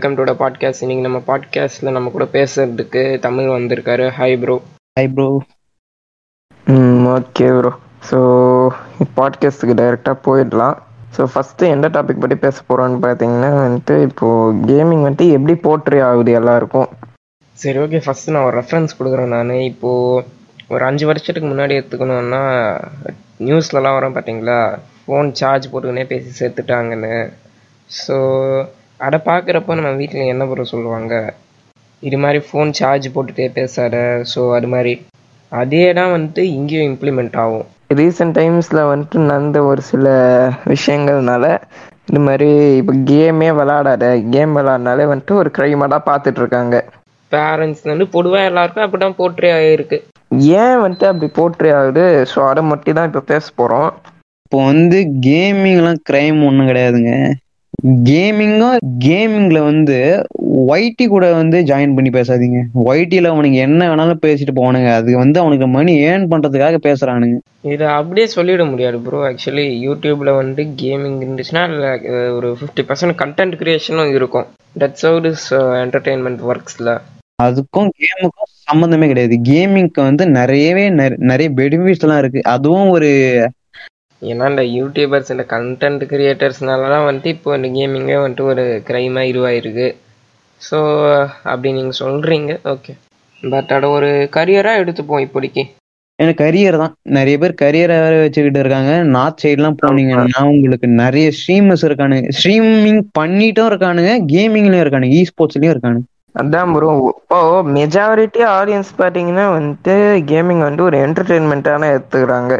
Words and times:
Welcome 0.00 0.18
to 0.18 0.34
podcast 0.40 0.82
இன்னைக்கு 0.84 1.04
நம்ம 1.06 1.18
பாட்காஸ்ட்ல 1.26 1.90
நம்ம 1.94 2.10
கூட 2.10 2.24
பேசுறதுக்கு 2.34 3.00
தமிழ் 3.24 3.48
வந்திருக்காரு. 3.54 4.04
ஹாய் 4.18 4.36
ப்ரோ 4.42 4.54
ஹை 4.98 5.04
ப்ரோ 5.16 5.26
ம் 6.66 7.02
ஓகே 7.14 7.48
ப்ரோ 7.56 7.72
ஸோ 8.10 8.18
பாட்காஸ்ட்டுக்கு 9.18 9.74
டைரெக்டாக 9.80 10.16
போயிடலாம். 10.26 10.76
ஸோ 11.16 11.26
ஃபஸ்ட்டு 11.34 11.70
எந்த 11.74 11.88
டாபிக் 11.88 12.22
பற்றி 12.22 12.38
பேச 12.46 12.62
போகிறோன்னு 12.68 12.98
பார்த்தீங்கன்னா 13.04 13.50
வந்துட்டு 13.66 13.96
இப்போது 14.08 14.56
கேமிங் 14.70 15.04
வந்துட்டு 15.04 15.28
எப்படி 15.36 15.56
போர்ட்ரே 15.66 16.00
ஆகுது 16.08 16.32
எல்லாருக்கும்? 16.40 16.88
சரி 17.56 17.78
ஓகே 17.78 18.02
ஃபஸ்ட்டு 18.06 18.34
நான் 18.36 18.48
ஒரு 18.48 18.58
ரெஃபரன்ஸ் 18.60 18.98
கொடுக்குறேன் 19.00 19.32
நான். 19.36 19.54
இப்போது 19.70 20.26
ஒரு 20.68 20.84
அஞ்சு 20.90 21.06
வருஷத்துக்கு 21.12 21.52
முன்னாடி 21.52 21.80
எடுத்துக்கணும்னா 21.80 22.44
நியூஸ்லலாம் 23.48 23.98
வரும் 24.00 24.18
பார்த்தீங்களா 24.18 24.60
ஃபோன் 25.04 25.36
சார்ஜ் 25.42 25.72
போட்டுக்கினே 25.72 26.10
பேசி 26.14 26.30
சேர்த்துட்டாங்கன்னு 26.40 27.14
ஸோ 27.90 28.18
அதை 29.06 29.18
பார்க்குறப்போ 29.28 29.74
நம்ம 29.78 29.90
வீட்டில் 30.00 30.30
என்ன 30.32 30.44
ப்ரோ 30.50 30.64
சொல்லுவாங்க? 30.72 31.14
இது 32.02 32.16
மாதிரி 32.22 32.38
ஃபோன் 32.46 32.70
சார்ஜ் 32.78 33.06
போட்டுட்டே 33.14 33.46
பேசாத. 33.58 33.96
ஸோ 34.32 34.40
அது 34.56 34.68
மாதிரி. 34.74 34.92
அதே 35.52 35.84
தான் 35.98 36.12
வந்துட்டு 36.14 36.42
இங்கேயும் 36.56 36.88
இம்ப்ளிமெண்ட் 36.90 37.36
ஆகும். 37.44 37.66
ரீசெண்ட் 37.98 38.36
டைம்ஸில் 38.38 38.88
வந்துட்டு 38.90 39.18
நடந்த 39.30 39.58
ஒரு 39.70 39.82
சில 39.90 40.06
விஷயங்கள்னால 40.72 41.44
இது 42.10 42.20
மாதிரி 42.26 42.48
இப்போ 42.80 42.92
கேமே 43.10 43.48
விளாடாத 43.58 44.04
கேம் 44.34 44.54
விளாட்னாலே 44.58 45.04
வந்துட்டு 45.10 45.34
ஒரு 45.40 45.50
க்ரைமாக 45.56 45.88
தான் 45.94 46.06
பார்த்துட்டு 46.08 46.40
இருக்காங்க 46.42 46.76
பேரண்ட்ஸ் 47.32 47.90
வந்து 47.90 48.06
பொதுவாக 48.14 48.48
எல்லாருக்கும் 48.50 48.84
அப்படி 48.84 49.02
தான் 49.02 49.18
போர்ட்ரே 49.18 49.50
ஆகிருக்கு 49.58 49.98
ஏன் 50.60 50.80
வந்துட்டு 50.82 51.06
அப்படி 51.10 51.28
போர்ட்ரே 51.38 51.70
ஆகுது? 51.80 52.04
ஸோ 52.32 52.38
அதை 52.50 52.62
மட்டும் 52.70 52.98
தான் 52.98 53.08
இப்போ 53.10 53.22
பேச 53.32 53.44
போகிறோம் 53.60 53.90
இப்போ 54.44 54.58
வந்து 54.70 54.98
கேமிங்லாம் 55.26 56.00
கிரைம் 56.08 56.40
ஒன்றும் 56.48 56.70
கிடையாதுங்க. 56.70 57.12
கேமிங்கும் 57.86 58.76
கேமிங்ல 59.04 59.64
வந்து 59.64 60.22
ஒய்டி 60.68 61.06
கூட 61.08 61.32
வந்து 61.32 61.60
ஜாயின் 61.60 61.94
பண்ணி 61.94 62.10
பேசாதீங்க. 62.10 62.62
ஒய்டில 62.84 63.24
அவனுக்கு 63.24 63.58
என்ன 63.58 63.94
வேணாலும் 63.94 64.18
பேசிட்டு 64.26 64.48
போவானுங்க. 64.54 64.86
அது 64.86 65.16
வந்து 65.16 65.40
அவனுக்கு 65.40 65.66
மணி 65.66 66.04
ஏர்ன் 66.04 66.26
பண்றதுக்காக 66.30 66.76
பேசுறானுங்க. 66.86 67.38
இதை 67.62 67.86
அப்படியே 67.86 68.28
சொல்லிட 68.36 68.70
முடியாது 68.70 68.98
ப்ரோ 68.98 69.30
ஆக்சுவலி 69.30 69.78
யூடியூப்ல 69.88 70.36
வந்து 70.36 70.62
கேமிங் 70.62 71.26
இருந்துச்சுன்னா 71.26 72.36
ஒரு 72.36 72.56
ஃபிஃப்டி 72.60 72.80
பர்சன்ட் 72.80 73.14
கண்டென்ட் 73.24 73.56
கிரியேஷனும் 73.56 74.14
இருக்கும். 74.14 74.46
தட்ஸ் 74.78 75.02
ஹவு 75.02 75.26
இஸ் 75.26 75.54
என்டர்டெயின்மெண்ட் 75.54 76.40
ஒர்க்ஸில் 76.48 77.00
அதுக்கும் 77.42 77.88
கேமுக்கும் 77.98 78.48
சம்மந்தமே 78.72 79.06
கிடையாது. 79.06 79.40
கேமிங்க்கு 79.48 80.04
வந்து 80.04 80.28
நிறையவே 80.28 80.90
நிற- 80.90 81.14
நிறைய 81.18 81.50
பெனிஃபிட்ஸ் 81.50 82.00
எல்லாம் 82.00 82.18
இருக்கு. 82.18 82.40
அதுவும் 82.42 82.88
ஒரு 82.88 83.50
ஏன்னா 84.22 84.46
இந்த 84.52 84.64
யூடியூபர்ஸ் 84.76 85.32
இந்த 85.34 85.44
கண்டென்ட் 85.54 86.02
கிரியேட்டர்ஸ்னால 86.12 86.88
தான் 86.94 87.06
வந்துட்டு 87.08 87.34
இப்போ 87.36 87.56
இந்த 87.58 87.68
கேமிங்கே 87.76 88.16
வந்துட்டு 88.22 88.48
ஒரு 88.52 88.64
க்ரைமாக 88.88 89.30
இதுவாயிருக்கு. 89.32 89.88
ஸோ 90.60 90.78
அப்படி 91.50 91.68
நீங்கள் 91.76 92.00
சொல்கிறீங்க 92.04 92.54
ஓகே 92.72 92.94
பட் 93.42 93.70
அதை 93.76 93.88
ஒரு 93.98 94.08
கரியராக 94.36 94.80
எடுத்துப்போம் 94.82 95.24
இப்போதைக்கு. 95.26 95.62
எனக்கு 96.18 96.40
கரியர் 96.44 96.76
தான். 96.82 96.94
நிறைய 97.16 97.36
பேர் 97.42 97.52
கரியரை 97.62 97.94
வேற 98.02 98.14
வச்சுக்கிட்டு 98.22 98.60
இருக்காங்க. 98.62 98.94
நார்த் 99.14 99.42
சைட்லாம் 99.42 99.78
போனீங்கன்னா 99.82 100.42
உங்களுக்கு 100.52 100.88
நிறைய 101.02 101.26
ஸ்ட்ரீமர்ஸ் 101.38 101.84
இருக்கானுங்க. 101.88 102.32
ஸ்ட்ரீமிங் 102.38 103.00
பண்ணிட்டும் 103.18 103.68
இருக்கானுங்க 103.70 104.12
கேமிங்லயும் 104.32 104.82
இருக்கானுங்க 104.84 105.16
இ 105.20 105.22
ஸ்போர்ட்ஸ்லயும் 105.30 105.72
இருக்கானுங்க. 105.74 106.06
அதான் 106.40 106.72
ப்ரோ 106.74 106.90
இப்போ 107.12 107.38
மெஜாரிட்டி 107.76 108.42
ஆடியன்ஸ் 108.58 108.90
பார்த்தீங்கன்னா 109.00 109.46
வந்துட்டு 109.56 109.94
கேமிங் 110.32 110.62
வந்துட்டு 110.64 110.88
ஒரு 110.90 110.98
என்டர்டெயின்மெண்ட்டான 111.06 111.88
எடுத்துக்கிறாங்க. 111.94 112.52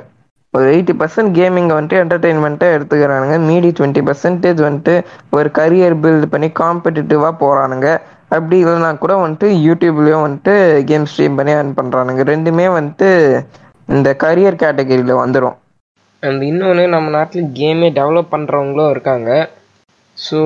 ஒரு 0.54 0.64
எயிட்டி 0.72 0.94
பர்சன்ட் 1.00 1.34
கேமிங்கை 1.38 1.74
வந்துட்டு 1.76 2.00
என்டர்டெயின்மெண்ட்டாக 2.02 2.76
எடுத்துக்கிறானுங்க. 2.76 3.36
மீதி 3.48 3.68
டுவெண்ட்டி 3.78 4.02
பர்சன்டேஜ் 4.08 4.60
வந்துட்டு 4.66 4.94
ஒரு 5.36 5.48
கரியர் 5.58 5.96
பில்ட் 6.04 6.26
பண்ணி 6.32 6.48
காம்படிட்டிவாக 6.62 7.32
போகிறானுங்க 7.42 7.88
அப்படி 8.36 8.56
இல்லைனா 8.62 8.90
கூட 9.04 9.12
வந்துட்டு 9.22 9.48
யூடியூப்லேயும் 9.66 10.24
வந்துட்டு 10.26 10.54
கேம் 10.90 11.06
ஸ்ட்ரீம் 11.12 11.38
பண்ணி 11.38 11.52
earn 11.58 11.70
பண்ணுறானுங்க 11.78 12.24
ரெண்டுமே 12.32 12.66
வந்துட்டு 12.78 13.08
இந்த 13.88 14.08
கரியர் 14.24 14.60
கேட்டகரியில் 14.62 15.20
வந்துடும் 15.22 15.56
அண்ட் 16.22 16.42
இன்னொன்று 16.50 16.84
நம்ம 16.94 17.10
நாட்டில் 17.16 17.46
கேமே 17.58 17.88
டெவலப் 17.98 18.32
பண்ணுறவங்களும் 18.34 18.90
இருக்காங்க. 18.94 19.30
ஸோ 20.16 20.38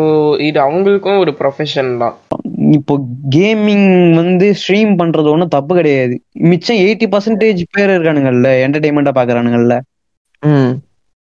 இது 0.49 0.59
அவங்களுக்கும் 0.67 1.21
ஒரு 1.23 1.33
ப்ரொஃபஷன் 1.41 1.91
தான். 2.03 2.15
இப்போ 2.77 2.95
கேமிங் 3.37 3.89
வந்து 4.21 4.47
ஸ்ட்ரீம் 4.61 4.93
பண்றது 5.01 5.29
ஒன்றும் 5.33 5.55
தப்பு 5.57 5.73
கிடையாது. 5.79 6.15
மிச்சம் 6.51 6.81
எயிட்டி 6.85 7.07
பர்சன்டேஜ் 7.15 7.63
பேர் 7.77 7.93
இருக்கானுங்கல்ல 7.95 8.51
என்டர்டைன்மெண்டா 8.67 9.15
பாக்குறானுங்கல்ல. 9.19 9.77
ம் 9.81 9.94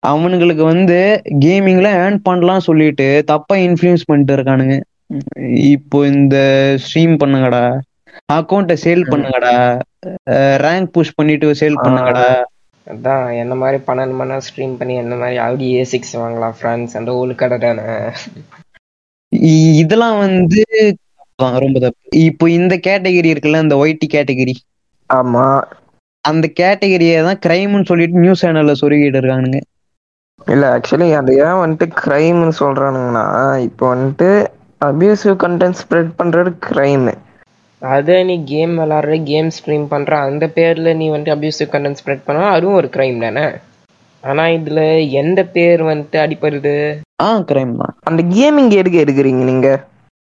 அவனுங்களுக்கு 0.03 0.65
வந்து 0.65 0.99
கேமிங்ல 1.45 1.89
ஏர்ன் 2.03 2.19
பண்ணலாம் 2.23 2.67
சொல்லிட்டு 2.69 3.07
தப்பா 3.31 3.55
இன்ஃப்ளூயன்ஸ் 3.67 4.09
பண்ணிட்டு 4.09 4.35
இருக்கானுங்க. 4.37 4.77
இப்போ 5.75 5.99
இந்த 6.07 6.37
ஸ்ட்ரீம் 6.85 7.15
பண்ணுங்கடா. 7.23 7.65
அக்கௌண்ட்டை 8.37 8.77
சேல் 8.85 9.05
பண்ணுங்கடா. 9.13 9.55
ரேங்க் 10.65 10.93
புஷ் 10.97 11.17
பண்ணிட்டு 11.19 11.51
சேல் 11.63 11.83
பண்ணுங்கடா. 11.85 12.27
அதான் 12.87 13.25
என்ன 13.41 13.55
மாதிரி 13.55 13.79
பன்னெண்டு 13.89 14.15
மணி 14.19 14.31
நேரம் 14.31 14.47
ஸ்ட்ரீம் 14.47 14.77
பண்ணி 14.79 14.95
என்ன 15.03 15.17
மாதிரி 15.23 15.39
ஆடி 15.47 15.67
ஏ 15.73 15.83
சிக்ஸ் 15.93 16.15
வாங்கலாம் 16.17 16.57
ஃப்ரெண்ட்ஸ் 16.59 16.97
அந்த 17.01 17.13
ஓல் 17.21 17.41
கடை 17.43 17.59
தானே. 17.67 17.87
இதெல்லாம் 19.83 20.17
வந்து 20.25 20.63
ரொம்ப 21.65 21.79
தப்பு. 21.79 22.01
இப்போ 22.29 22.45
இந்த 22.59 22.75
கேட்டகரி 22.87 23.29
இருக்குல்ல 23.33 23.65
இந்த 23.65 23.77
ஒய்டி 23.83 24.07
கேட்டகரி 24.15 24.55
ஆமா. 25.11 25.47
அந்த 26.25 26.47
கேட்டகரியை 26.61 27.19
தான் 27.23 27.43
கிரைம்னு 27.45 27.89
சொல்லிட்டு 27.91 28.23
நியூஸ் 28.25 28.43
சேனல்ல 28.45 28.73
சொருகிட்டு 28.81 29.19
இருக்கானுங்க. 29.21 29.59
இல்ல 30.47 30.65
ஆக்சுவலி 30.75 31.09
அது 31.21 31.33
ஏன் 31.47 31.61
வந்துட்டு 31.63 31.87
கிரைம்னு 32.01 32.55
சொல்றானுங்கன்னா 32.61 33.25
இப்போ 33.69 33.85
வந்துட்டு 33.95 34.29
அபியூசிவ் 34.81 35.37
கண்டென்ட் 35.45 35.81
ஸ்ப்ரெட் 35.81 36.13
பண்றது 36.21 36.51
கிரைம் 36.67 37.09
அதே 37.83 38.17
நீ 38.29 38.35
கேம் 38.45 38.75
விளாடுற 38.81 39.17
கேம் 39.25 39.49
ஸ்ட்ரீம் 39.57 39.87
பண்ற 39.87 40.13
அந்த 40.29 40.45
பேர்ல 40.57 40.95
நீ 41.01 41.07
வந்துட்டு 41.11 41.37
அபியூசிவ் 41.37 41.73
கண்டென்ட் 41.75 42.01
ஸ்ப்ரெட் 42.01 42.27
பண்ணா 42.27 42.47
அதுவும் 42.57 42.79
ஒரு 42.81 42.89
கிரைம் 42.97 43.19
தானே? 43.27 43.45
ஆனா 44.25 44.45
இதுல 44.57 44.81
எந்த 45.21 45.41
பேர் 45.55 45.83
வந்துட்டு 45.91 46.19
அடிப்படுது 46.25 46.75
ஆ 47.23 47.29
கிரைம் 47.51 47.75
தான். 47.83 47.95
அந்த 48.05 48.23
கேமிங் 48.35 48.73
எதுக்கு 48.81 49.03
எடுக்கிறீங்க 49.05 49.45
நீங்க? 49.45 49.69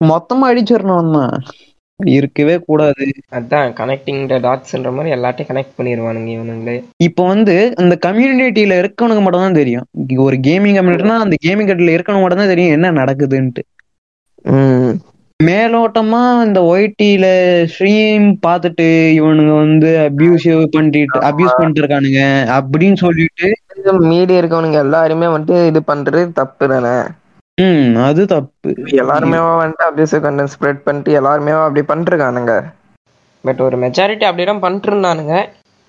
மொத்தமா 0.00 0.44
அடிச்சிடணும் 0.50 1.16
தான். 1.18 1.34
இருக்கவே 2.16 2.56
கூடாது. 2.66 3.04
அதான் 3.38 3.74
கனெக்டிங் 3.80 4.22
த 4.26 4.38
டாட்ஸ்ன்ற 4.38 4.92
மாதிரி 4.92 5.14
எல்லாத்தையும் 5.16 5.50
கனெக்ட் 5.50 5.76
பண்ணிடுவானுங்க 5.78 6.30
இவனுங்களே. 6.36 6.76
இப்போ 7.08 7.22
வந்து 7.26 7.54
இந்த 7.78 7.96
கம்யூனிட்டியில 8.06 8.78
இருக்கவனுக்கு 8.82 9.24
மட்டும் 9.24 9.40
தான் 9.40 9.60
தெரியும் 9.60 9.86
ஒரு 10.26 10.36
கேமிங் 10.48 10.78
கம்யூனிட்டினா 10.78 11.18
அந்த 11.24 11.36
கேமிங் 11.46 11.70
கட்டில 11.70 11.94
இருக்கவனுக்கு 11.96 12.24
மட்டும் 12.24 12.42
தான் 12.42 12.52
தெரியும் 12.54 12.76
என்ன 12.76 12.92
நடக்குதுன்ட்டு. 13.00 13.64
மேலோட்டமா 15.40 16.22
இந்த 16.46 16.60
ஒய்டில 16.70 17.26
ஸ்ட்ரீம் 17.72 18.26
பார்த்துட்டு 18.46 18.86
இவனுங்க 19.18 19.52
வந்து 19.56 19.90
அபியூசிவ் 20.06 20.62
பண்ணிட்டு 20.74 21.20
அபியூஸ் 21.28 21.56
பண்ணிட்டு 21.58 21.82
இருக்கானுங்க 21.82 22.22
அப்படின்னு 22.58 22.98
சொல்லிட்டு 23.04 23.48
மீடியா 24.10 24.40
இருக்கவனுங்க 24.40 24.78
எல்லாருமே 24.86 25.28
வந்துட்டு 25.34 25.66
இது 25.70 25.82
பண்றது 25.82 26.22
தப்பு 26.32 26.66
தானே? 26.66 26.94
ம் 27.60 27.94
அது 28.02 28.22
தப்பு. 28.30 28.70
எல்லாருமே 29.00 29.38
வந்துட்டு 29.54 29.86
அபியூசிவ் 29.86 30.22
கண்டென்ட் 30.24 30.52
ஸ்ப்ரெட் 30.52 30.84
பண்ணிட்டு 30.84 31.16
எல்லாருமே 31.18 31.52
அப்படி 31.58 31.82
பண்ணிருக்கானுங்க 31.88 32.54
பட் 33.44 33.60
ஒரு 33.66 33.76
மெஜாரிட்டி 33.82 34.24
அப்படிதான் 34.28 34.62
பண்ணிட்டு 34.62 34.88
இருந்தானுங்க 34.90 35.34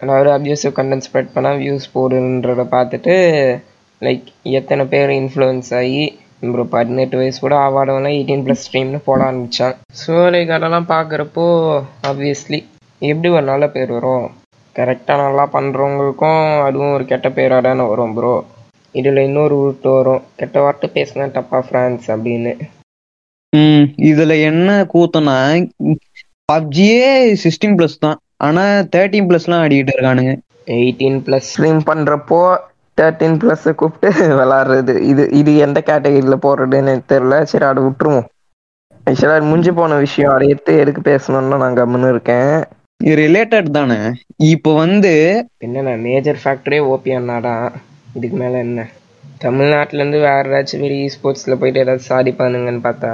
எல்லாரும் 0.02 0.36
அபியூசிவ் 0.36 0.74
கண்டென்ட் 0.78 1.06
ஸ்ப்ரெட் 1.08 1.34
பண்ணால் 1.34 1.60
வியூஸ் 1.62 1.86
போடுன்றத 1.94 2.64
பார்த்துட்டு 2.72 3.16
லைக் 4.02 4.28
எத்தனை 4.60 4.84
பேர் 4.88 5.12
இன்ஃப்ளூயன்ஸ் 5.18 5.72
ஆகி 5.80 6.04
ஒரு 6.50 6.64
பதினெட்டு 6.72 7.16
வயசு 7.18 7.40
கூட 7.40 7.56
ஆவாதவங்களாம் 7.64 8.16
எயிட்டீன் 8.16 8.46
ப்ளஸ் 8.46 8.64
ஸ்ட்ரீம்னு 8.64 9.02
போட 9.04 9.20
ஆரம்பித்தான் 9.26 9.76
ஸோ 10.00 10.14
லைக் 10.34 10.54
அதெல்லாம் 10.56 10.88
பார்க்குறப்போ 10.90 11.46
ஆப்வியஸ்லி 12.04 12.60
எப்படி 13.02 13.30
ஒரு 13.32 13.46
நல்ல 13.46 13.66
பேர் 13.70 13.92
வரும்? 13.92 14.26
கரெக்டாக 14.76 15.22
நல்லா 15.22 15.46
பண்ணுறவங்களுக்கும் 15.54 16.40
அதுவும் 16.66 16.94
ஒரு 16.94 17.06
கெட்ட 17.06 17.30
பேராக 17.32 17.62
தானே 17.62 17.86
வரும் 17.88 18.16
ப்ரோ 18.16 18.34
இதில் 19.00 19.26
இன்னொரு 19.28 19.56
உருட்டு 19.62 19.90
வரும். 19.98 20.24
கெட்ட 20.40 20.62
வார்த்தை 20.64 20.88
பேசினா 20.96 21.26
தப்பா 21.38 21.60
ஃப்ரான்ஸ் 21.68 22.08
அப்படின்னு. 22.16 22.54
ம் 23.54 23.86
இதுல 24.10 24.34
என்ன 24.50 24.70
கூத்தனா 24.94 25.38
பப்ஜியே 26.52 27.12
சிக்ஸ்டீன் 27.44 27.78
பிளஸ் 27.80 28.02
தான். 28.06 28.18
ஆனா 28.48 28.64
தேர்ட்டீன் 28.94 29.28
பிளஸ்லாம் 29.30 29.64
ஆடிக்கிட்டு 29.64 29.94
இருக்கானுங்க. 29.96 30.34
எயிட்டீன் 30.78 31.20
ப்ளஸ் 31.26 31.50
ஸ்ட்ரீம் 31.54 31.82
பண்ணுறப்போ 31.90 32.42
தேர்ட்டீன் 32.98 33.38
ப்ளஸ் 33.42 33.68
கூப்பிட்டு 33.82 34.10
விளாட்றது. 34.40 34.94
இது 35.12 35.24
இது 35.40 35.52
எந்த 35.66 35.80
கேட்டகரியில் 35.90 36.44
போடுறதுன்னு 36.46 36.94
தெரில 37.12 37.38
சரி 37.52 37.66
அதை 37.70 37.82
விட்டுருவோம். 37.86 38.28
ஆக்சுவலாக 39.10 39.48
முடிஞ்சு 39.52 39.72
போன 39.80 39.98
விஷயம். 40.06 40.34
அதை 40.36 40.48
எடுத்து 40.54 40.74
எதுக்கு 40.84 41.02
பேசணும்னு 41.12 41.62
நான் 41.64 41.80
கம்முன்னு 41.80 42.12
இருக்கேன். 42.14 42.54
இது 43.06 43.14
ரிலேட்டட் 43.26 43.70
தானே. 43.78 44.00
இப்போ 44.54 44.72
வந்து 44.84 45.14
என்னென்ன 45.68 45.96
மேஜர் 46.08 46.42
ஃபேக்டரே 46.44 46.80
ஓபி 46.94 47.14
அண்ணா 47.20 47.38
தான். 47.48 47.66
இதுக்கு 48.16 48.38
மேலே 48.38 48.58
என்ன? 48.60 48.82
தமிழ்நாட்டிலேருந்து 49.40 50.20
வேற 50.20 50.42
ஏதாச்சும் 50.50 50.80
வெளியே 50.80 51.08
ஸ்போர்ட்ஸில் 51.08 51.60
போயிட்டு 51.60 51.82
ஏதாச்சும் 51.84 52.12
சாதிப்பானுங்கன்னு 52.12 52.84
பார்த்தா 52.88 53.12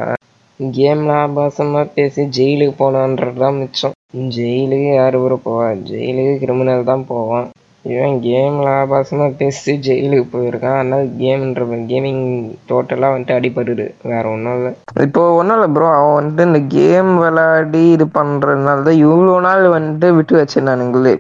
கேம்ல 0.60 1.12
ஆபாசமாக 1.24 1.92
பேசி 1.96 2.22
ஜெயிலுக்கு 2.38 2.76
போனான்றது 2.78 3.34
தான் 3.34 3.58
மிச்சம். 3.58 3.96
ஜெயிலுக்கு 4.36 4.90
யார் 4.96 5.16
ஊர 5.16 5.34
போவா? 5.46 5.68
ஜெயிலுக்கு 5.90 6.34
கிரிமினல் 6.40 6.84
தான் 6.84 7.06
போவான். 7.06 7.48
இவன் 7.86 8.16
கேம்ல 8.26 8.70
ஆபாசமா 8.80 9.26
பேசி 9.42 9.74
ஜெயிலுக்கு 9.86 10.26
போயிருக்கான். 10.34 10.78
அதனால 10.80 11.04
கேம்ன்ற 11.22 11.62
கேமிங் 11.92 12.24
டோட்டலா 12.70 13.10
வந்துட்டு 13.14 13.38
அடிபடுது 13.38 13.86
வேற 14.12 14.24
ஒன்றும் 14.36 14.56
இல்லை. 14.60 14.72
இப்போ 15.08 15.22
ஒன்றும் 15.40 15.58
இல்லை 15.58 15.70
ப்ரோ 15.76 15.88
அவன் 15.98 16.18
வந்துட்டு 16.20 16.48
இந்த 16.50 16.62
கேம் 16.78 17.12
விளையாடி 17.24 17.84
இது 17.96 18.08
பண்றதுனால 18.20 18.84
தான் 18.90 19.02
இவ்வளோ 19.06 19.36
நாள் 19.48 19.66
வந்துட்டு 19.78 20.10
விட்டு 20.18 20.36
வச்சிருந்தானுங்களே. 20.40 21.16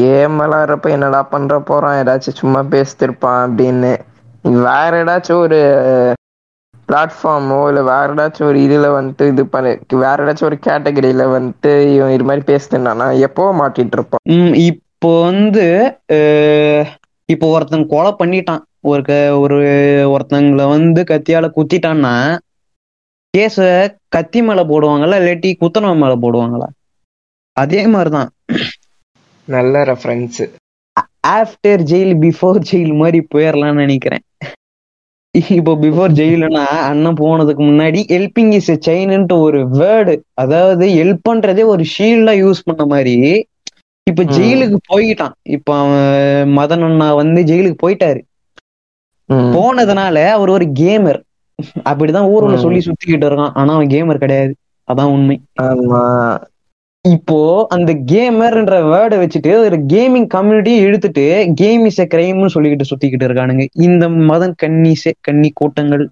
கேம் 0.00 0.34
விளையாடுறப்ப 0.40 0.96
என்னடா 0.96 1.22
பண்ற 1.34 1.54
போறான்? 1.70 1.98
ஏதாச்சும் 2.02 2.40
சும்மா 2.42 2.60
பேசிட்டு 2.74 3.06
இருப்பான் 3.08 3.40
அப்படின்னு 3.46 3.92
வேற 4.66 4.92
ஏதாச்சும் 5.02 5.42
ஒரு 5.44 5.58
பிளாட்ஃபார்மோ 6.88 7.58
இல்லை 7.68 7.82
வேற 7.90 8.08
ஏதாச்சும் 8.14 8.48
ஒரு 8.48 8.58
இதில் 8.66 8.94
வந்துட்டு 8.96 9.26
இது 9.32 9.42
பண்ணி 9.54 9.70
வேற 10.02 10.16
ஏதாச்சும் 10.24 10.48
ஒரு 10.50 10.58
கேட்டகரியில 10.66 11.26
வந்துட்டு 11.36 11.72
இவன் 11.96 12.14
இது 12.16 12.26
மாதிரி 12.30 12.58
இருந்தானா? 12.70 13.06
எப்போ 13.28 13.44
மாட்டிட்டு 13.60 13.96
இருப்பான்? 13.98 14.22
ம், 14.36 14.52
இப்போ 15.04 15.22
வந்து 15.22 15.64
இப்போ 17.28 17.46
ஒருத்தன் 17.46 17.86
கொலை 17.86 18.12
பண்ணிட்டான். 18.18 18.62
ஒரு 18.80 19.02
க- 19.02 19.38
ஒரு 19.38 19.58
ஒருத்தங்களை 20.12 20.68
வந்து 20.68 21.00
கத்தியால 21.02 21.50
குத்திட்டான்னா 21.56 22.12
கேஸ 23.34 23.58
கத்தி 24.08 24.42
மேல 24.42 24.64
போடுவாங்களா 24.64 25.16
இல்லாட்டி 25.20 25.50
குத்தனவன் 25.60 26.00
மேல 26.02 26.14
போடுவாங்களா? 26.16 26.68
அதே 27.56 27.86
மாதிரிதான் 27.86 28.30
நல்ல 29.48 29.84
reference 29.84 30.40
after 31.28 31.84
jail 31.92 32.14
before 32.24 32.62
jail 32.70 32.96
மாதிரி 32.96 33.26
போயிடலாம்னு 33.34 33.84
நினைக்கிறேன். 33.84 34.24
இப்போ 35.32 35.74
பிஃபோர் 35.74 36.12
ஜெயிலுனா 36.20 36.64
அண்ணன் 36.90 37.20
போனதுக்கு 37.22 37.64
முன்னாடி 37.70 38.00
ஹெல்பிங் 38.14 38.52
இஸ் 38.52 38.68
எ 38.68 38.78
செயின்ட்டு 38.88 39.40
ஒரு 39.40 39.60
வேர்டு 39.68 40.14
அதாவது 40.34 40.86
ஹெல்ப் 40.88 41.24
பண்றதே 41.28 41.64
ஒரு 41.66 41.84
ஷீல்டா 41.98 42.36
யூஸ் 42.44 42.64
பண்ண 42.64 42.86
மாதிரி 42.86 43.16
இப்ப. 44.06 44.22
ஜெயிலுக்கு 44.36 44.78
போயிட்டான். 44.90 45.34
இப்ப 45.54 45.76
அவன் 45.78 46.02
மதன் 46.58 46.84
அண்ணா 46.88 47.08
வந்து 47.14 47.40
ஜெயிலுக்கு 47.42 47.78
போயிட்டாரு. 47.84 48.20
போனதுனால 49.54 50.16
அவர் 50.28 50.48
ஒரு 50.48 50.66
கேமர் 50.80 51.20
அப்படிதான் 51.90 52.30
ஊர்ல. 52.34 52.56
சொல்லி 52.56 52.80
சுத்திக்கிட்டு 52.80 53.26
இருக்கான். 53.28 53.54
ஆனா 53.54 53.70
அவன் 53.74 53.92
கேமர் 53.94 54.22
கிடையாது. 54.24 54.52
அதான் 54.88 55.12
உண்மை. 55.14 55.36
இப்போ 57.04 57.38
அந்த 57.70 57.92
கேமர்ன்ற 58.10 58.74
வேர்டை 58.90 59.16
வச்சுட்டு 59.22 59.50
ஒரு 59.64 59.76
கேமிங் 59.92 60.28
கம்யூனிட்டியை 60.34 60.78
இழுத்துட்டு 60.86 61.24
கேம் 61.54 61.84
இஸ் 61.84 62.00
எ 62.00 62.06
கிரைம்னு 62.14 62.52
சொல்லிக்கிட்டு 62.54 62.90
சுத்திக்கிட்டு 62.90 63.26
இருக்கானுங்க. 63.28 63.64
இந்த 63.86 64.04
மதன் 64.30 64.54
கன்னிசே 64.62 65.12
கன்னி 65.20 65.50
கூட்டங்கள். 65.54 66.04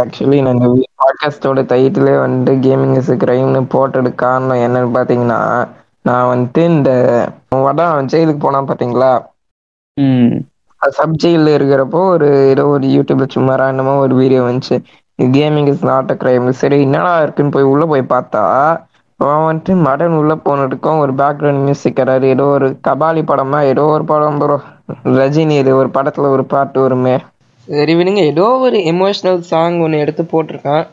ஆக்சுவலி 0.00 0.38
நாங்க 0.42 0.66
பாட்காஸ்டோட 1.00 1.60
டைட்டிலே 1.72 2.14
வந்துட்டு 2.24 2.54
கேமிங் 2.66 2.96
இஸ் 2.96 3.12
கிரைம்னு 3.22 3.62
போட்டது 3.68 4.10
காரணம் 4.14 4.62
என்னன்னு 4.64 4.96
பாத்தீங்கன்னா 4.96 5.38
நான் 6.04 6.30
வந்துட்டு 6.30 6.62
இந்த 6.70 6.90
வடம் 7.62 8.08
ஜெயிலுக்கு 8.10 8.42
போனா 8.42 8.60
பாத்தீங்களா? 8.68 9.12
சப் 10.82 11.16
ஜெயில 11.16 11.52
இருக்கிறப்போ 11.56 12.00
ஒரு 12.12 12.28
ஏதோ 12.48 12.64
ஒரு 12.72 12.86
யூடியூப்ல 12.94 13.26
சும்மா 13.30 13.54
ரேண்டமா 13.60 13.92
ஒரு 14.00 14.14
வீடியோ 14.20 14.40
வந்துச்சு. 14.46 14.76
Gaming 15.32 15.68
is 15.72 15.84
not 15.88 16.10
a 16.10 16.18
crime 16.18 16.48
சரி 16.60 16.78
என்னடா 16.86 17.12
இருக்குன்னு 17.24 17.54
போய் 17.54 17.70
உள்ள 17.70 17.84
போய் 17.86 18.12
பார்த்தா 18.12 18.42
அவன் 19.20 19.44
வந்துட்டு 19.44 19.72
மடன் 19.84 20.14
உள்ள 20.16 20.32
போனதுக்கும் 20.40 21.00
ஒரு 21.02 21.12
பேக்ரவுண்ட் 21.18 21.62
மியூசிக் 21.62 21.94
ஏதாவது 21.96 22.26
ஏதோ 22.32 22.46
ஒரு 22.54 22.68
கபாலி 22.86 23.22
படமா 23.24 23.58
ஏதோ 23.70 23.84
ஒரு 23.92 24.04
படம் 24.06 24.38
ப்ரோ 24.40 24.56
ரஜினி 25.16 25.56
இது 25.60 25.72
ஒரு 25.78 25.90
படத்துல 25.94 26.30
ஒரு 26.34 26.44
பாட்டு 26.48 26.78
வருமே. 26.82 27.14
சரி 27.68 27.92
விடுங்க 27.96 28.20
ஏதோ 28.28 28.46
ஒரு 28.64 28.78
எமோஷனல் 28.90 29.40
சாங் 29.48 29.76
ஒன்று 29.84 30.02
எடுத்து 30.02 30.22
போட்டிருக்கான் 30.28 30.84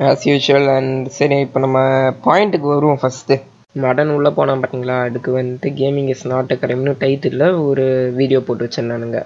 ஆஸ் 0.00 0.26
யூஷுவல் 0.28 0.68
அண்ட் 0.74 0.94
சரி 1.16 1.38
இப்போ 1.44 1.60
நம்ம 1.64 1.78
பாயிண்ட்டுக்கு 2.24 2.68
வருவோம் 2.72 3.00
ஃபர்ஸ்ட்டு 3.00 3.36
மடன் 3.76 4.10
உள்ளே 4.16 4.30
போனான் 4.30 4.60
பார்த்தீங்களா 4.62 4.96
அதுக்கு 5.06 5.30
வந்துட்டு 5.38 5.68
கேமிங் 5.78 6.10
இஸ் 6.14 6.26
நாட் 6.32 6.52
அ 6.54 6.58
கிரைம்னு 6.62 7.48
ஒரு 7.70 7.84
வீடியோ 8.18 8.40
போட்டு 8.46 8.66
வச்சிருந்தானுங்க. 8.66 9.20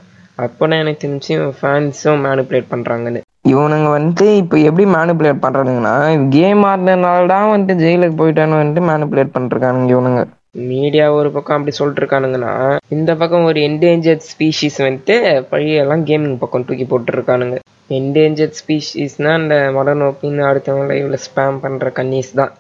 அப்போ 0.45 0.63
தான் 0.71 0.81
எனக்கு 0.83 1.03
தெரிஞ்சு 1.05 1.35
ஃபேன்ஸும் 1.59 2.23
மேனிப்புலேட் 2.27 2.73
பண்ணுறாங்கன்னு 2.73 3.21
இவனுங்க 3.53 3.89
வந்துட்டு 3.97 4.27
இப்போ 4.41 4.57
எப்படி 4.69 4.85
மேனிப்புலேட் 4.95 5.45
பண்ணுறானுங்கன்னா 5.45 5.95
கேம் 6.37 6.63
ஆடினதுனால 6.71 7.29
தான் 7.33 7.51
வந்துட்டு 7.53 7.83
ஜெயிலுக்கு 7.83 8.17
போயிட்டான்னு 8.21 8.61
வந்துட்டு 8.61 8.83
மேனிப்புலேட் 8.91 9.35
பண்ணிருக்கானுங்க 9.37 9.89
இவனுங்க. 9.95 10.23
மீடியா 10.71 11.07
ஒரு 11.19 11.29
பக்கம் 11.35 11.57
அப்படி 11.57 11.73
சொல்லிட்டு 11.79 12.03
இருக்கானுங்கன்னா 12.03 12.53
இந்த 12.97 13.11
பக்கம் 13.23 13.49
ஒரு 13.51 13.59
என்டேஞ்சர்ட் 13.69 14.25
ஸ்பீஷீஸ் 14.31 14.79
வந்துட்டு 14.87 15.17
பழையெல்லாம் 15.51 16.05
கேமிங் 16.11 16.39
பக்கம் 16.43 16.67
தூக்கி 16.69 16.87
போட்டுருக்கானுங்க. 16.93 17.59
என்டேஞ்சர்ட் 17.99 18.59
ஸ்பீஷீஸ்னா 18.61 19.33
அந்த 19.41 19.57
மடன் 19.77 20.05
ஓப்பின்னு 20.09 20.49
அடுத்தவங்க 20.51 20.89
லைவ்ல 20.93 21.19
ஸ்பேம் 21.27 21.61
பண்ற 21.65 21.91
கன்னிஸ் 21.99 22.33
தான். 22.41 22.53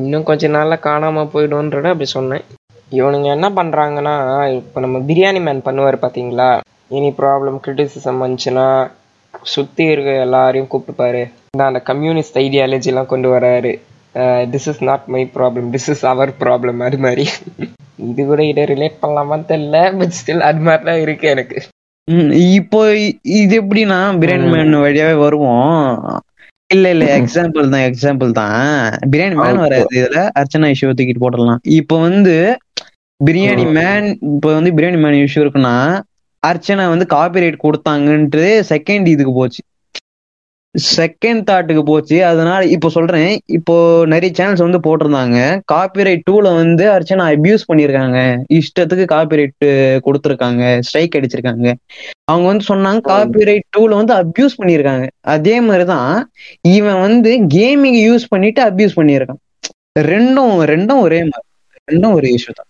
இன்னும் 0.00 0.26
கொஞ்ச 0.28 0.48
நாளில் 0.56 0.84
காணாமல் 0.88 1.30
போயிடும்ன்றத 1.32 1.90
அப்படி 1.92 2.08
சொன்னேன். 2.18 2.44
இவனுங்க 2.98 3.28
என்ன 3.36 3.48
பண்ணுறாங்கன்னா 3.58 4.14
இப்போ 4.58 4.78
நம்ம 4.84 4.98
பிரியாணி 5.08 5.40
மேன் 5.46 5.66
பண்ணுவார் 5.68 5.96
பார்த்தீங்களா 6.04 6.50
எனி 6.96 7.10
ப்ராப்ளம் 7.20 7.58
கிரிட்டிசிசம் 7.64 8.22
வந்துச்சுன்னா 8.24 8.66
சுற்றி 9.52 9.84
இருக்க 9.92 10.12
எல்லாரையும் 10.26 10.70
கூப்பிட்டுப்பாரு. 10.72 11.22
நான் 11.58 11.70
அந்த 11.70 11.82
கம்யூனிஸ்ட் 11.90 12.38
ஐடியாலஜிலாம் 12.44 13.10
கொண்டு 13.12 13.28
வராரு. 13.34 13.72
This 14.54 14.68
is 14.72 14.82
not 14.88 15.06
my 15.14 15.22
problem 15.36 15.68
this 15.74 15.90
is 15.92 16.04
our 16.12 16.32
problem 16.42 16.80
அது 16.86 16.98
மாதிரி. 17.04 17.24
இது 18.08 18.20
கூட 18.30 18.42
இதை 18.52 18.64
ரிலேட் 18.72 19.00
பண்ணலாமான்னு 19.04 19.48
தெரியல 19.52 19.78
பட் 20.00 20.16
ஸ்டில் 20.18 20.48
அது 20.48 20.60
மாதிரி 20.66 20.84
தான் 20.90 21.02
இருக்கு 21.04 21.26
எனக்கு. 21.34 21.60
இப்போ 22.58 22.80
இது 23.42 23.54
எப்படின்னா 23.62 23.98
பிரியாணி 24.22 24.48
மேன் 24.54 24.82
வழியாவே 24.86 25.16
வருவோம். 25.24 25.80
இல்ல 26.72 26.86
இல்ல 26.94 27.04
எக்ஸாம்பிள் 27.20 27.66
தான் 27.72 27.84
எக்ஸாம்பிள் 27.88 28.30
தான் 28.34 28.60
பிரியாணி 29.12 29.36
மேன். 29.38 29.60
வராது 29.64 29.96
இதுல 29.98 30.20
அர்ச்சனா 30.40 30.70
இஷ்யூ 30.74 30.92
தூக்கிட்டு 30.92 31.22
போட்டுடலாம் 31.22 31.60
இப்போ 31.78 31.96
வந்து 32.06 32.34
பிரியாணி. 33.20 33.64
மேன் 33.78 34.06
இப்போ 34.30 34.48
வந்து 34.56 34.70
பிரியாணி 34.76 34.98
மேன் 34.98 35.18
இஷ்யூ 35.20 35.42
இருக்குன்னா 35.44 35.74
அர்ச்சனா 36.42 36.84
வந்து 36.92 37.06
காப்பிரைட் 37.12 37.64
கொடுத்தாங்கன்ட்டு 37.64 38.42
செகண்ட் 38.70 39.08
இதுக்கு 39.08 39.34
போச்சு 39.34 39.60
செகண்ட் 40.96 41.42
தாட்டுக்கு 41.50 41.82
போச்சு. 41.82 42.24
அதனால 42.24 42.66
இப்போ 42.66 42.88
சொல்றேன். 42.88 43.38
இப்போ 43.46 44.02
நிறைய 44.06 44.34
சேனல்ஸ் 44.38 44.70
வந்து 44.70 44.80
போட்டிருந்தாங்க. 44.80 45.60
காப்பிரைட் 45.72 46.22
டூல 46.30 46.54
வந்து 46.54 46.90
அர்ச்சனா 46.90 47.24
அபியூஸ் 47.34 47.66
பண்ணியிருக்காங்க. 47.72 48.42
இஷ்டத்துக்கு 48.52 49.04
காப்பிரைட் 49.12 49.66
கொடுத்துருக்காங்க. 50.06 50.80
ஸ்ட்ரைக் 50.80 51.18
அடிச்சிருக்காங்க. 51.18 51.72
அவங்க 52.24 52.46
வந்து 52.46 52.64
சொன்னாங்க 52.68 53.12
காப்பிரைட் 53.12 53.60
டூல 53.76 54.04
வந்து 54.04 54.14
அபியூஸ் 54.14 54.60
பண்ணியிருக்காங்க. 54.62 55.08
அதே 55.20 55.60
மாதிரிதான் 55.60 56.32
இவன் 56.60 57.00
வந்து 57.00 57.38
கேமிங் 57.54 58.00
யூஸ் 58.08 58.24
பண்ணிட்டு 58.28 58.62
அபியூஸ் 58.62 58.96
பண்ணியிருக்கான். 58.96 59.40
ரெண்டும் 59.98 60.52
ரெண்டும் 60.72 61.00
ஒரே 61.00 61.20
மாதிரி. 61.22 61.48
ரெண்டும் 61.92 62.12
ஒரே 62.12 62.34
இஷ்யூ 62.34 62.52
தான். 62.54 62.66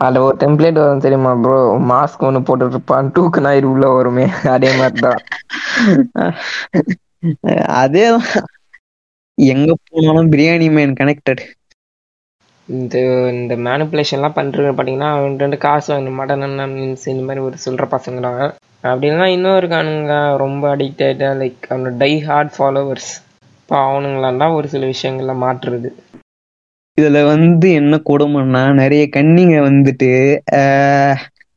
அதுல 0.00 0.22
ஒரு 0.26 0.36
டெம்ப்ளேட் 0.42 0.80
வரும் 0.82 1.04
தெரியுமா 1.04 1.32
ப்ரோ 1.42 1.56
மாஸ்க் 1.90 2.26
ஒன்று 2.26 2.46
போட்டுட்டு 2.48 2.76
இருப்பான் 2.76 3.10
டூக்கு 3.14 3.40
நாயிரு 3.46 3.68
உள்ள 3.72 3.86
வருமே. 3.94 4.26
அதே 4.54 4.70
மாதிரி 4.78 5.00
தான் 5.06 5.20
அதேதான். 7.82 8.28
எங்க 9.38 9.70
போனாலும் 9.86 10.30
பிரியாணி 10.32 10.68
மேன் 10.76 10.98
கனெக்டட் 11.00 11.42
இந்த 12.68 12.96
இந்த 13.34 13.54
மேனிப்புலேஷன்லாம் 13.66 14.38
பண்ணுறது 14.38 14.70
பார்த்தீங்கன்னா 14.70 15.10
அவன் 15.12 15.38
ரெண்டு 15.42 15.58
காசு 15.62 15.88
வாங்க 15.92 16.10
மடன் 16.18 16.44
மீன்ஸ் 16.74 17.06
இந்த 17.12 17.22
மாதிரி 17.28 17.44
ஒரு 17.46 17.56
சொல்கிற 17.64 17.86
பசங்க 17.94 18.20
தான் 18.26 18.42
அப்படின்னா 18.84 19.26
இன்னும் 19.34 19.58
இருக்கானுங்க 19.60 20.14
ரொம்ப 20.44 20.64
அடிக்டடாக 20.74 21.30
லைக் 21.40 21.68
அவனோட 21.70 21.92
டை 22.02 22.12
ஹார்ட் 22.26 22.52
ஃபாலோவர்ஸ் 22.56 23.10
இப்போ 23.58 23.76
அவனுங்களாம் 23.86 24.42
தான் 24.42 24.56
ஒரு 24.58 24.68
சில 24.74 24.84
விஷயங்கள்ல 24.92 25.34
மாற்றுறது. 25.44 25.88
இதுல 26.98 27.18
வந்து 27.30 27.68
என்ன 27.80 27.94
கொடுமைன்னா 28.08 28.62
நிறைய 28.80 29.02
கன்னிங்க 29.16 29.56
வந்துட்டு 29.68 30.10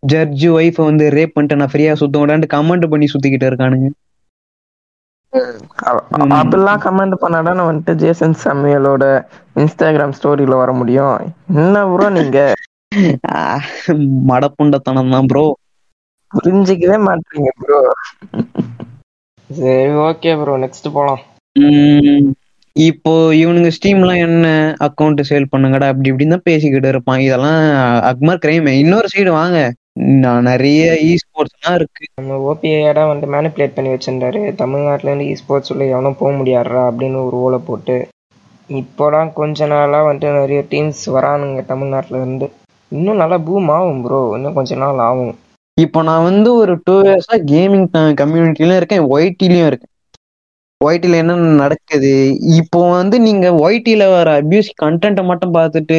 ஜட்ஜு 0.04 0.48
ஒய்ஃப 0.58 0.78
வந்து 0.90 1.06
ரேப் 1.18 1.36
பண்ணிட்டு 1.36 1.60
நான் 1.62 1.74
ஃப்ரீயா 1.74 1.94
சுத்த 2.02 2.22
விடான்ட்டு 2.22 2.54
கமெண்ட் 2.56 2.92
பண்ணி 2.94 3.08
சுத்திக்கிட்டு 3.14 3.50
இருக்கானுங்க. 3.50 3.90
அப்படிலாம் 6.40 6.82
கமெண்ட் 6.86 7.16
பண்ணாதான் 7.22 7.62
வந்துட்டு 7.70 7.94
ஜேசன் 8.04 8.36
சாமியலோட 8.44 9.04
இன்ஸ்டாகிராம் 9.62 10.16
ஸ்டோரியில 10.18 10.60
வர 10.62 10.72
முடியும். 10.80 11.16
என்ன 11.56 11.86
ப்ரோ 11.94 12.08
நீங்க? 12.18 12.40
மடப்புண்டத்தனம் 14.30 15.14
தான் 15.16 15.30
ப்ரோ 15.32 15.46
புரிஞ்சுக்கவே 16.32 16.98
மாட்டீங்க 17.08 17.52
ப்ரோ 17.62 17.80
சரி 19.50 19.94
ஓகே 20.08 20.34
ப்ரோ 20.42 20.56
நெக்ஸ்ட் 20.64 20.88
போலாம். 20.98 21.22
இப்போ 22.76 23.12
இவனுங்க 23.40 23.70
ஸ்டீம்லாம் 23.78 24.22
என்ன 24.26 24.48
அக்கௌண்ட் 24.88 25.22
சேல் 25.30 25.52
பண்ணுங்கடா 25.54 25.88
அப்படி 25.92 26.10
இப்படின்னு 26.12 26.36
தான் 26.36 26.48
பேசிக்கிட்டு 26.50 26.90
இருப்பான். 26.94 27.22
இதெல்லாம் 27.26 27.60
அக்மர் 28.12 28.42
கிரைம் 28.44 28.70
இன்னொரு 28.82 29.08
சைடு 29.14 29.32
வாங்க. 29.40 29.58
நான் 30.24 30.48
நிறைய 30.50 30.82
இ 31.08 31.12
ஸ்போர்ட்ஸ்லாம் 31.24 31.76
இருக்கு. 31.80 32.04
நம்ம 32.20 32.38
ஓபிஐடா 32.50 33.04
வந்து 33.12 33.26
மேனிப்புலேட் 33.34 33.76
பண்ணி 33.78 33.90
வச்சிருந்தாரு. 33.94 34.42
தமிழ்நாட்டுல 34.62 35.10
இருந்து 35.10 35.28
இ 35.32 35.36
ஸ்போர்ட்ஸ் 35.42 35.72
உள்ள 35.74 35.86
எவனும் 35.94 36.20
போக 36.22 36.32
முடியாடுறா 36.40 36.82
அப்படின்னு 36.90 37.20
ஒரு 37.28 37.38
ஓலை 37.46 37.60
போட்டு. 37.68 37.98
இப்போதான் 38.70 39.30
கொஞ்ச 39.40 39.68
நாளா 39.72 40.00
வந்துட்டு 40.08 40.40
நிறைய 40.40 40.62
டீம்ஸ் 40.72 41.04
வரானுங்க 41.16 41.62
தமிழ்நாட்டுல 41.72 42.20
இருந்து. 42.22 42.48
இன்னும் 42.92 43.22
நல்லா 43.22 43.38
பூம் 43.48 43.70
ஆகும் 43.78 44.02
ப்ரோ 44.06 44.22
இன்னும் 44.38 44.58
கொஞ்ச 44.58 44.76
நாள் 44.76 45.02
ஆகும். 45.10 45.34
இப்போ 45.78 46.00
நான் 46.08 46.28
வந்து 46.30 46.50
ஒரு 46.62 46.74
டூ 46.88 46.96
இயர்ஸா 47.06 47.36
கேமிங் 47.52 47.88
கம்யூனிட்டிலயும் 48.22 48.80
இருக்கேன் 48.82 49.08
ஒய்டிலயும் 49.16 49.70
இருக்கேன். 49.70 49.91
ஒய்டில 50.82 51.18
என்ன 51.24 51.34
நடக்குது? 51.64 52.12
இப்போ 52.60 52.80
வந்து 52.98 53.16
நீங்க 53.26 53.48
ஒய்டில 53.66 54.04
வர 54.14 54.30
அபியூஸ் 54.42 54.70
கண்டென்ட்டை 54.84 55.24
மட்டும் 55.30 55.54
பார்த்துட்டு 55.58 55.98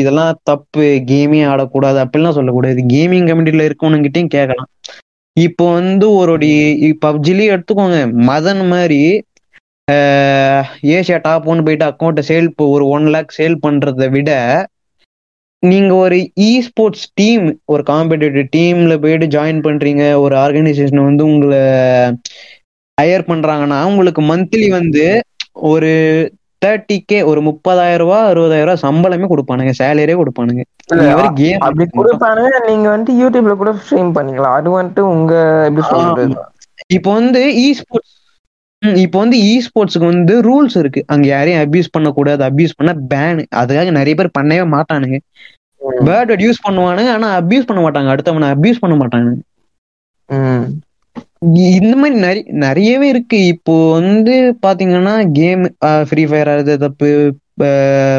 இதெல்லாம் 0.00 0.38
தப்பு 0.50 0.84
கேமே 1.10 1.40
ஆடக்கூடாது 1.52 1.98
அப்படிலாம் 2.04 2.36
சொல்லக்கூடாது. 2.38 2.82
கேமிங் 2.94 3.28
கம்யூனிட்டில 3.30 3.66
இருக்கவனுங்கிட்டையும் 3.68 4.34
கேட்கலாம். 4.36 4.70
இப்போ 5.36 5.64
வந்து 5.78 6.06
ஒரு 6.20 6.34
பப்ஜிலேயே 7.06 7.52
எடுத்துக்கோங்க. 7.54 7.98
மதன் 8.30 8.62
மாதிரி 8.74 9.02
ஏஷியா 9.88 10.98
ஏசியா 10.98 11.16
டாப் 11.24 11.46
ஒன்று 11.50 11.64
போயிட்டு 11.66 11.86
அக்கௌண்ட்டை 11.88 12.22
சேல் 12.28 12.48
ஒரு 12.74 12.84
ஒன் 12.96 13.06
லேக் 13.14 13.36
சேல் 13.38 13.56
பண்றதை 13.64 14.06
விட 14.14 14.30
நீங்க 15.62 15.92
ஒரு 16.02 16.18
இ 16.40 16.50
ஸ்போர்ட்ஸ் 16.66 17.06
டீம் 17.14 17.46
ஒரு 17.72 17.82
காம்படிட்டிவ் 17.90 18.46
டீம்ல 18.56 18.94
போயிட்டு 19.02 19.26
ஜாயின் 19.36 19.64
பண்றீங்க. 19.66 20.04
ஒரு 20.24 20.34
ஆர்கனைசேஷன் 20.44 21.02
வந்து 21.08 21.24
உங்களை 21.30 21.60
ஹையர் 23.00 23.28
பண்றாங்கன்னா 23.30 23.84
உங்களுக்கு 23.86 24.22
மந்த்லி 24.22 24.70
வந்து 24.70 25.20
ஒரு 25.52 25.92
தேர்ட்டி 26.64 26.98
கே 27.06 27.22
ஒரு 27.22 27.40
முப்பதாயிரம் 27.40 27.96
ரூபாய் 27.96 28.32
அறுபதாயிரம் 28.32 28.64
ரூபாய் 28.64 28.82
சம்பளமே 28.82 29.26
கொடுப்பானுங்க. 29.32 29.72
சேலரியே 29.78 30.22
கொடுப்பானுங்க 30.22 30.62
கேம் 31.34 31.58
அப்படி 31.58 31.88
கொடுப்பானுங்க. 31.92 32.48
நீங்க 32.66 32.88
வந்துட்டு 32.96 33.16
யூடியூப்ல 33.22 33.56
கூட 33.56 33.72
ஸ்ட்ரீம் 33.72 34.14
பண்ணிக்கலாம். 34.16 34.56
அது 34.58 34.82
வந்துட்டு 34.82 35.00
உங்க 35.00 35.34
எப்படி 35.68 35.86
சொல்றது? 35.86 36.36
இப்போ 36.88 37.12
வந்து 37.12 37.40
இ 37.40 37.72
ஸ்போர்ட்ஸ் 37.72 38.18
இப்போ 38.94 39.18
வந்து 39.18 39.36
இ 39.38 39.60
ஸ்போர்ட்ஸ்க்கு 39.64 40.06
வந்து 40.06 40.34
ரூல்ஸ் 40.40 40.78
இருக்கு. 40.78 41.04
அங்க 41.06 41.26
யாரையும் 41.26 41.62
அபியூஸ் 41.62 41.92
பண்ணக்கூடாது. 41.92 42.44
அபியூஸ் 42.44 42.76
பண்ண 42.76 42.92
பேன் 43.14 43.44
அதுக்காக 43.56 43.90
நிறைய 43.90 44.14
பேர் 44.14 44.36
பண்ணவே 44.38 44.66
மாட்டானுங்க. 44.76 45.18
பேர்ட் 45.80 46.06
வேர்ட் 46.08 46.42
யூஸ் 46.46 46.62
பண்ணுவானுங்க. 46.68 47.10
ஆனா 47.10 47.40
அபியூஸ் 47.40 47.66
பண்ண 47.66 47.80
மாட்டாங்க. 47.82 48.14
அடுத்தவனை 48.14 48.46
அபியூஸ் 48.54 48.80
பண்ண 48.80 48.96
மாட்டாங்க 48.96 49.30
ம். 50.26 50.64
இ- 50.64 50.89
இந்த 51.78 51.92
மாதிரி 52.00 52.16
நிறைய 52.24 52.42
நிறையவே 52.64 53.06
இருக்கு. 53.12 53.38
இப்போ 53.52 53.74
வந்து 53.98 54.34
பாத்தீங்கன்னா 54.64 55.14
கேம் 55.38 55.62
ஃப்ரீ 56.08 56.24
ஃபயர் 56.30 56.50
ஆடுறது 56.52 56.74
தப்பு 56.84 57.08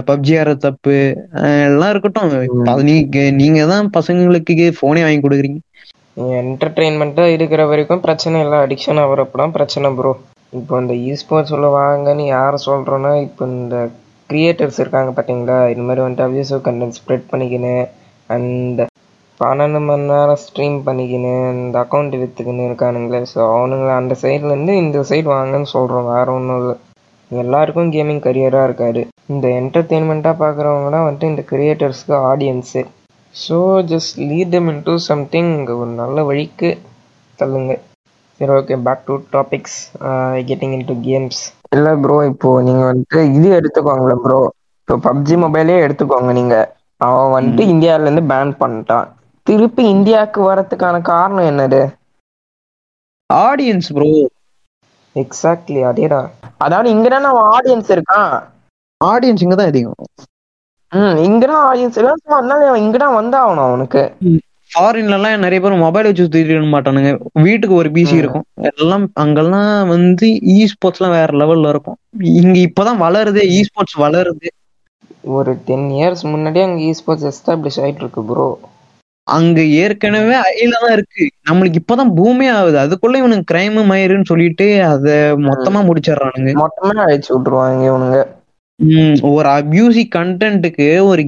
பப்ஜி 0.10 0.34
ஆடுறது 0.40 0.62
தப்பு 0.68 0.96
எல்லாம் 1.68 1.92
இருக்கட்டும். 1.94 2.34
நீங்க 2.90 3.20
நீங்க 3.42 3.62
தான் 3.74 3.92
பசங்களுக்கு 3.98 4.68
போனே 4.82 5.04
வாங்கி 5.06 5.22
கொடுக்குறீங்க. 5.26 5.60
என்டர்டெயின்மெண்ட்டா 6.42 7.26
இருக்கிற 7.36 7.62
வரைக்கும் 7.72 8.04
பிரச்சனை 8.08 8.40
இல்லை. 8.46 8.58
அடிக்ஷன் 8.66 9.02
ஆகிறப்பலாம் 9.04 9.56
பிரச்சனை 9.58 9.90
ப்ரோ 10.00 10.14
இப்போ 10.60 10.74
இந்த 10.84 10.94
இஸ்போர்ட்ஸ் 11.12 11.54
உள்ள 11.56 11.68
வாங்கன்னு 11.78 12.24
யார் 12.36 12.56
சொல்றோன்னா 12.68 13.12
இப்போ 13.28 13.44
இந்த 13.54 13.76
கிரியேட்டர்ஸ் 14.30 14.82
இருக்காங்க 14.84 15.12
பார்த்தீங்களா 15.18 15.58
இது 15.74 15.84
மாதிரி 15.88 16.04
வந்துட்டு 16.04 16.28
அபியூசிவ் 16.28 16.62
கண்டென்ட் 16.68 16.98
ஸ்ப்ரெட் 17.00 17.30
பண்ணிக்கின்னு 17.32 17.76
அண்ட் 18.30 18.82
பன்னெண்டு 19.42 19.80
மணி 19.88 20.06
நேரம் 20.12 20.42
ஸ்ட்ரீம் 20.46 20.78
பண்ணிக்கின்னு 20.88 21.34
இந்த 21.58 21.76
அக்கௌண்ட் 21.84 22.16
விற்றுக்கின்னு 22.22 22.66
இருக்கானுங்களே. 22.70 23.22
ஸோ 23.34 23.40
அவனுங்க 23.56 23.92
அந்த 24.00 24.14
சைட்லேருந்து 24.24 24.74
இந்த 24.84 25.04
சைடு 25.10 25.28
வாங்கன்னு 25.36 25.70
சொல்கிறோம் 25.76 26.10
வேற 26.14 26.28
ஒன்றும் 26.38 26.60
இல்லை. 26.62 26.76
எல்லாருக்கும் 27.32 27.92
கேமிங் 27.96 28.24
கரியராக 28.26 28.68
இருக்காது 28.70 29.02
இந்த 29.34 29.46
என்டர்டெயின்மெண்ட்டாக 29.60 30.36
பார்க்குறவங்களாம் 30.42 31.06
வந்துட்டு 31.06 31.32
இந்த 31.34 31.44
கிரியேட்டர்ஸ்க்கு 31.52 32.16
audience 32.32 32.82
so 33.36 33.58
just 33.92 34.18
lead 34.30 34.52
them 34.56 34.66
into 34.72 34.94
something 35.10 35.52
ஒரு 35.78 35.92
நல்ல 36.02 36.24
வழிக்கு 36.30 36.70
தள்ளுங்க. 37.40 37.74
சரி 38.40 38.54
okay 38.58 38.78
back 38.88 39.06
to 39.08 39.16
topics 39.36 39.78
getting 40.50 40.76
into 40.92 40.96
games 41.08 41.42
இல்லை 41.78 41.94
ப்ரோ 42.04 42.18
இப்போ 42.32 42.50
நீங்கள் 42.68 42.90
வந்துட்டு 42.90 43.20
இது 43.38 43.48
எடுத்துக்கோங்களேன் 43.60 44.24
ப்ரோ 44.26 44.40
இப்போ 44.82 44.98
பப்ஜி 45.08 45.36
மொபைலே 45.44 45.78
எடுத்துக்கோங்க 45.86 46.34
நீங்கள் 46.40 46.68
அவன் 47.08 47.34
வந்துட்டு 47.38 47.64
இந்தியாவிலேருந்து 47.74 48.24
பேன் 48.32 48.54
பண்ணிட்டான். 48.62 49.08
திருப்பி 49.52 49.84
இந்தியாவுக்கு 49.94 50.42
வரதுக்கான 50.50 50.98
காரணம் 51.14 51.50
என்னது? 51.52 51.82
ஆடியன்ஸ் 53.30 53.90
ப்ரோ 53.96 54.10
எக்ஸாக்ட்லி 55.16 55.82
அதேதான் 55.90 56.28
அதாவது 56.66 56.88
இங்கே 56.96 57.10
தானே 57.14 57.28
அவன் 57.32 57.50
ஆடியன்ஸ் 57.56 57.90
இருக்கான் 57.96 58.32
ஆடியன்ஸ் 59.02 59.44
இங்க 59.46 59.56
தான் 59.60 59.72
அதிகம். 59.72 59.98
ம் 60.92 61.20
இங்கே 61.28 61.46
தான் 61.52 61.66
ஆடியன்ஸ் 61.70 61.98
இருக்கான் 61.98 62.22
ஸோ 62.24 62.32
அதனால 62.40 62.70
அவன் 62.70 62.84
இங்கே 62.86 63.00
தான் 63.04 63.18
வந்தாகணும் 63.20 63.68
அவனுக்கு. 63.68 64.02
ஃபாரின்ல 64.72 65.16
எல்லாம் 65.18 65.44
நிறைய 65.46 65.60
பேர் 65.64 65.84
மொபைல் 65.86 66.08
வச்சு 66.08 66.26
சுத்திட்டு 66.26 66.74
மாட்டானுங்க. 66.76 67.12
வீட்டுக்கு 67.46 67.76
ஒரு 67.82 67.90
பிசி 67.96 68.16
இருக்கும். 68.22 68.46
எல்லாம் 68.72 69.06
அங்கெல்லாம் 69.24 69.74
வந்து 69.94 70.28
இ 70.56 70.58
ஸ்போர்ட்ஸ் 70.74 71.02
எல்லாம் 71.02 71.18
வேற 71.20 71.32
லெவல்ல 71.42 71.74
இருக்கும். 71.74 71.98
இங்க 72.42 72.58
இப்பதான் 72.68 73.02
வளருது 73.06 73.44
இ 73.58 73.60
ஸ்போர்ட்ஸ் 73.70 73.98
வளருது. 74.06 74.50
ஒரு 75.38 75.52
டென் 75.68 75.90
இயர்ஸ் 75.98 76.24
முன்னாடியே 76.34 76.66
அங்கே 76.68 76.86
இஸ்போர்ட்ஸ் 76.94 77.30
எஸ்டாப்ளிஷ் 77.32 77.82
ஆயிட்டு 77.84 78.04
இருக்கு 78.04 78.24
ப்ரோ 78.30 78.48
அங்க 79.28 79.60
ஏற்கனவே 79.82 80.36
ஐல 80.54 80.72
தான் 80.76 80.94
இருக்கு. 80.94 81.26
நம்மளுக்கு 81.50 81.80
இப்பதான் 81.82 82.14
பூமே 82.18 82.48
ஆகுது. 82.52 82.78
அதுக்குள்ள 82.80 83.16
இவனுக்கு 83.18 83.50
கிரைம் 83.52 83.80
மயிருன்னு 83.92 84.30
சொல்லிட்டு 84.32 84.68
அத 84.90 85.08
மொத்தமா 85.48 85.82
முடிச்சிடுறானுங்க. 85.90 86.52
மொத்தமா 86.64 86.96
அழிச்சு 87.06 87.32
விட்டுருவாங்க 87.34 87.84
இவனுங்க. 87.90 88.20
உம் 88.80 89.18
ஒரு 89.32 89.48
அபியூசி 89.58 90.04
கண்டென்ட்டுக்கு 90.16 90.88
ஒரு 91.10 91.24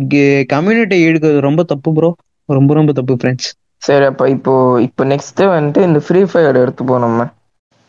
கம்யூனிட்டி 0.54 0.98
எடுக்கிறது 1.08 1.48
ரொம்ப 1.48 1.64
தப்பு 1.72 1.90
ப்ரோ 1.98 2.10
ரொம்ப 2.50 2.72
ரொம்ப 2.74 2.92
தப்பு 2.92 3.14
ஃப்ரெண்ட்ஸ் 3.20 3.50
சரி 3.82 4.06
அப்ப 4.06 4.24
இப்போ 4.36 4.54
இப்போ 4.88 5.04
நெக்ஸ்ட் 5.06 5.42
வந்துட்டு 5.54 5.82
இந்த 5.88 6.00
ஃப்ரீ 6.06 6.22
ஃபயர் 6.32 6.62
எடுத்துப்போம் 6.62 7.04
நம்ம. 7.06 7.22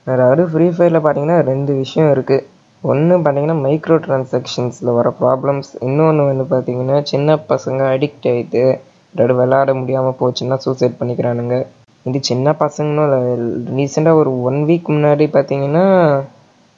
அதாவது 0.06 0.42
ஃப்ரீ 0.50 0.66
ஃபயர்ல 0.74 0.98
பாத்தீங்கன்னா 1.04 1.38
ரெண்டு 1.48 1.72
விஷயம் 1.82 2.10
இருக்கு. 2.10 2.38
ஒன்று 2.82 3.14
பார்த்தீங்கன்னா 3.16 3.58
மைக்ரோ 3.60 3.96
டிரான்சாக்ஷன்ஸில் 4.04 4.96
வர 4.96 5.08
ப்ராப்ளம்ஸ் 5.20 5.70
இன்னொன்று 5.86 6.24
வந்து 6.30 6.44
பார்த்தீங்கன்னா 6.50 6.98
சின்ன 7.12 7.36
பசங்க 7.50 7.80
அடிக்ட் 7.94 8.28
ஆகிட்டு 8.32 8.64
ரெண்டு 9.20 9.34
விளையாட 9.40 9.74
முடியாமல் 9.80 10.18
போச்சுன்னா 10.20 10.56
சூசைட் 10.64 11.00
பண்ணிக்கிறானுங்க. 11.00 11.56
இது 12.06 12.18
சின்ன 12.30 12.56
பசங்களும் 12.62 13.28
ரீசெண்டாக 13.76 14.20
ஒரு 14.22 14.30
ஒன் 14.48 14.58
வீக் 14.70 14.94
முன்னாடி 14.94 15.26
பார்த்தீங்கன்னா 15.36 15.84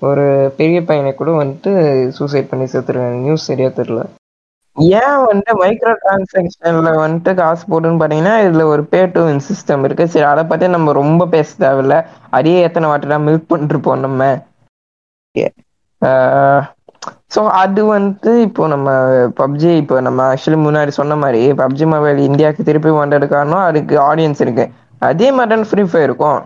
ஒரு 0.03 0.25
பெரிய 0.59 0.79
பையனை 0.89 1.11
கூட 1.15 1.31
வந்துட்டு 1.41 1.73
சூசைட் 2.17 2.51
பண்ணி 2.51 2.67
சேர்த்துருக்காங்க 2.73 3.25
நியூஸ் 3.25 3.49
சரியா 3.51 3.71
தெரியல. 3.79 4.03
ஏன் 4.99 5.19
வந்துட்டு 5.29 5.53
மைக்ரோ 5.61 5.93
டிரான்சாக்ஷன்ல 6.03 6.91
வந்துட்டு 7.03 7.33
காசு 7.41 7.65
போடுன்னு 7.73 8.01
பார்த்தீங்கன்னா 8.01 8.35
இதுல 8.47 8.65
ஒரு 8.73 8.83
பே 8.93 9.01
டு 9.15 9.21
வின் 9.29 9.47
சிஸ்டம் 9.49 9.85
இருக்கு. 9.87 10.07
சரி 10.15 10.27
அதை 10.33 10.45
பத்தி 10.51 10.69
நம்ம 10.75 10.93
ரொம்ப 11.03 11.27
பேச 11.35 11.49
தேவையில்ல. 11.65 11.97
அதையே 12.39 12.61
எத்தனை 12.69 12.91
வாட்டிலாம் 12.91 13.27
மில்க் 13.29 13.51
பண்ணிருப்போம் 13.53 14.05
நம்ம. 14.07 14.31
ஸோ 17.31 17.41
அது 17.61 17.81
வந்துட்டு 17.93 18.33
இப்போ 18.47 18.65
நம்ம 18.73 18.89
பப்ஜி 19.41 19.71
இப்போ 19.81 19.97
நம்ம 20.07 20.21
ஆக்சுவலி 20.33 20.59
முன்னாடி 20.67 20.91
சொன்ன 20.99 21.17
மாதிரி 21.23 21.41
பப்ஜி 21.61 21.87
மொபைல் 21.93 22.21
இந்தியாவுக்கு 22.29 22.69
திருப்பி 22.69 22.91
வந்தது 22.99 23.27
காரணம் 23.35 23.65
அதுக்கு 23.69 23.95
ஆடியன்ஸ் 24.11 24.43
இருக்கு. 24.45 24.65
அதே 25.09 25.29
மாதிரி 25.39 25.69
ஃப்ரீ 25.71 25.85
ஃபயர் 25.91 26.09
இருக்கும் 26.09 26.41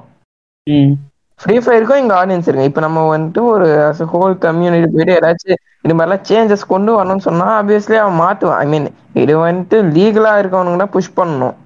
ஃப்ரீ 1.41 1.57
ஃபயருக்கும் 1.65 2.01
இங்க 2.03 2.15
ஆடியன்ஸ் 2.21 2.49
இருக்கு. 2.49 2.71
இப்போ 2.71 2.83
நம்ம 2.87 3.05
வந்துட்டு 3.13 3.41
ஒரு 3.53 3.67
ஹோல் 4.15 4.35
கம்யூனிட்டி 4.47 4.89
போயிட்டு 4.95 5.17
ஏதாச்சும் 5.19 5.55
இது 5.85 5.95
மாதிரிலாம் 5.99 6.27
சேஞ்சஸ் 6.31 6.71
கொண்டு 6.73 6.91
வரணும்னு 6.97 7.27
சொன்னா 7.29 7.47
ஆப்வியஸ்லி 7.61 7.97
அவன் 8.03 8.21
மாத்துவான். 8.23 8.61
ஐ 8.65 8.67
மீன் 8.73 8.89
இது 9.23 9.35
வந்துட்டு 9.45 9.77
லீகலா 9.97 10.33
இருக்கவனுங்க 10.43 10.81
தான் 10.83 10.95
புஷ் 10.97 11.17
பண்ணணும். 11.19 11.57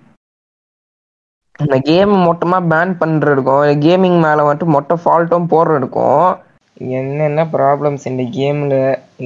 இந்த 1.58 1.76
கேம் 1.88 2.12
மொத்தமா 2.28 2.58
பேன் 2.72 2.92
பண்றதுக்கும் 3.00 3.82
கேமிங் 3.84 4.18
மேல 4.24 4.44
வந்துட்டு 4.46 4.74
மொட்டை 4.76 4.96
ஃபால்ட்டும் 5.02 5.50
போடுறதுக்கும் 5.52 6.28
என்னென்ன 6.98 7.40
ப்ராப்ளம்ஸ் 7.56 8.06
இந்த 8.10 8.22
கேமில் 8.36 8.78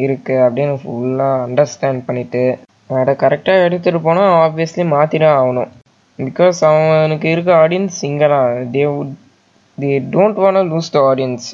இருக்குது 0.03 0.43
அப்படின்னு 0.47 0.75
ஃபுல்லாக 0.83 1.45
அண்டர்ஸ்டாண்ட் 1.47 2.07
பண்ணிவிட்டு 2.09 2.43
அதை 2.91 3.13
கரெக்டாக 3.23 3.65
எடுத்துகிட்டு 3.67 4.01
போனால் 4.07 4.35
ஆப்வியஸ்லி 4.45 4.85
மாத்திதான் 4.95 5.39
ஆகணும். 5.41 5.71
பிகாஸ் 6.19 6.59
அவனுக்கு 6.69 7.27
இருக்க 7.35 7.51
ஆடியன்ஸ் 7.65 7.99
இங்கே 8.09 8.29
தான் 8.35 8.71
they 8.75 8.85
the 9.79 9.91
don't 10.15 10.41
want 10.43 10.71
lose 10.73 10.93
the 10.95 11.01
audience 11.11 11.49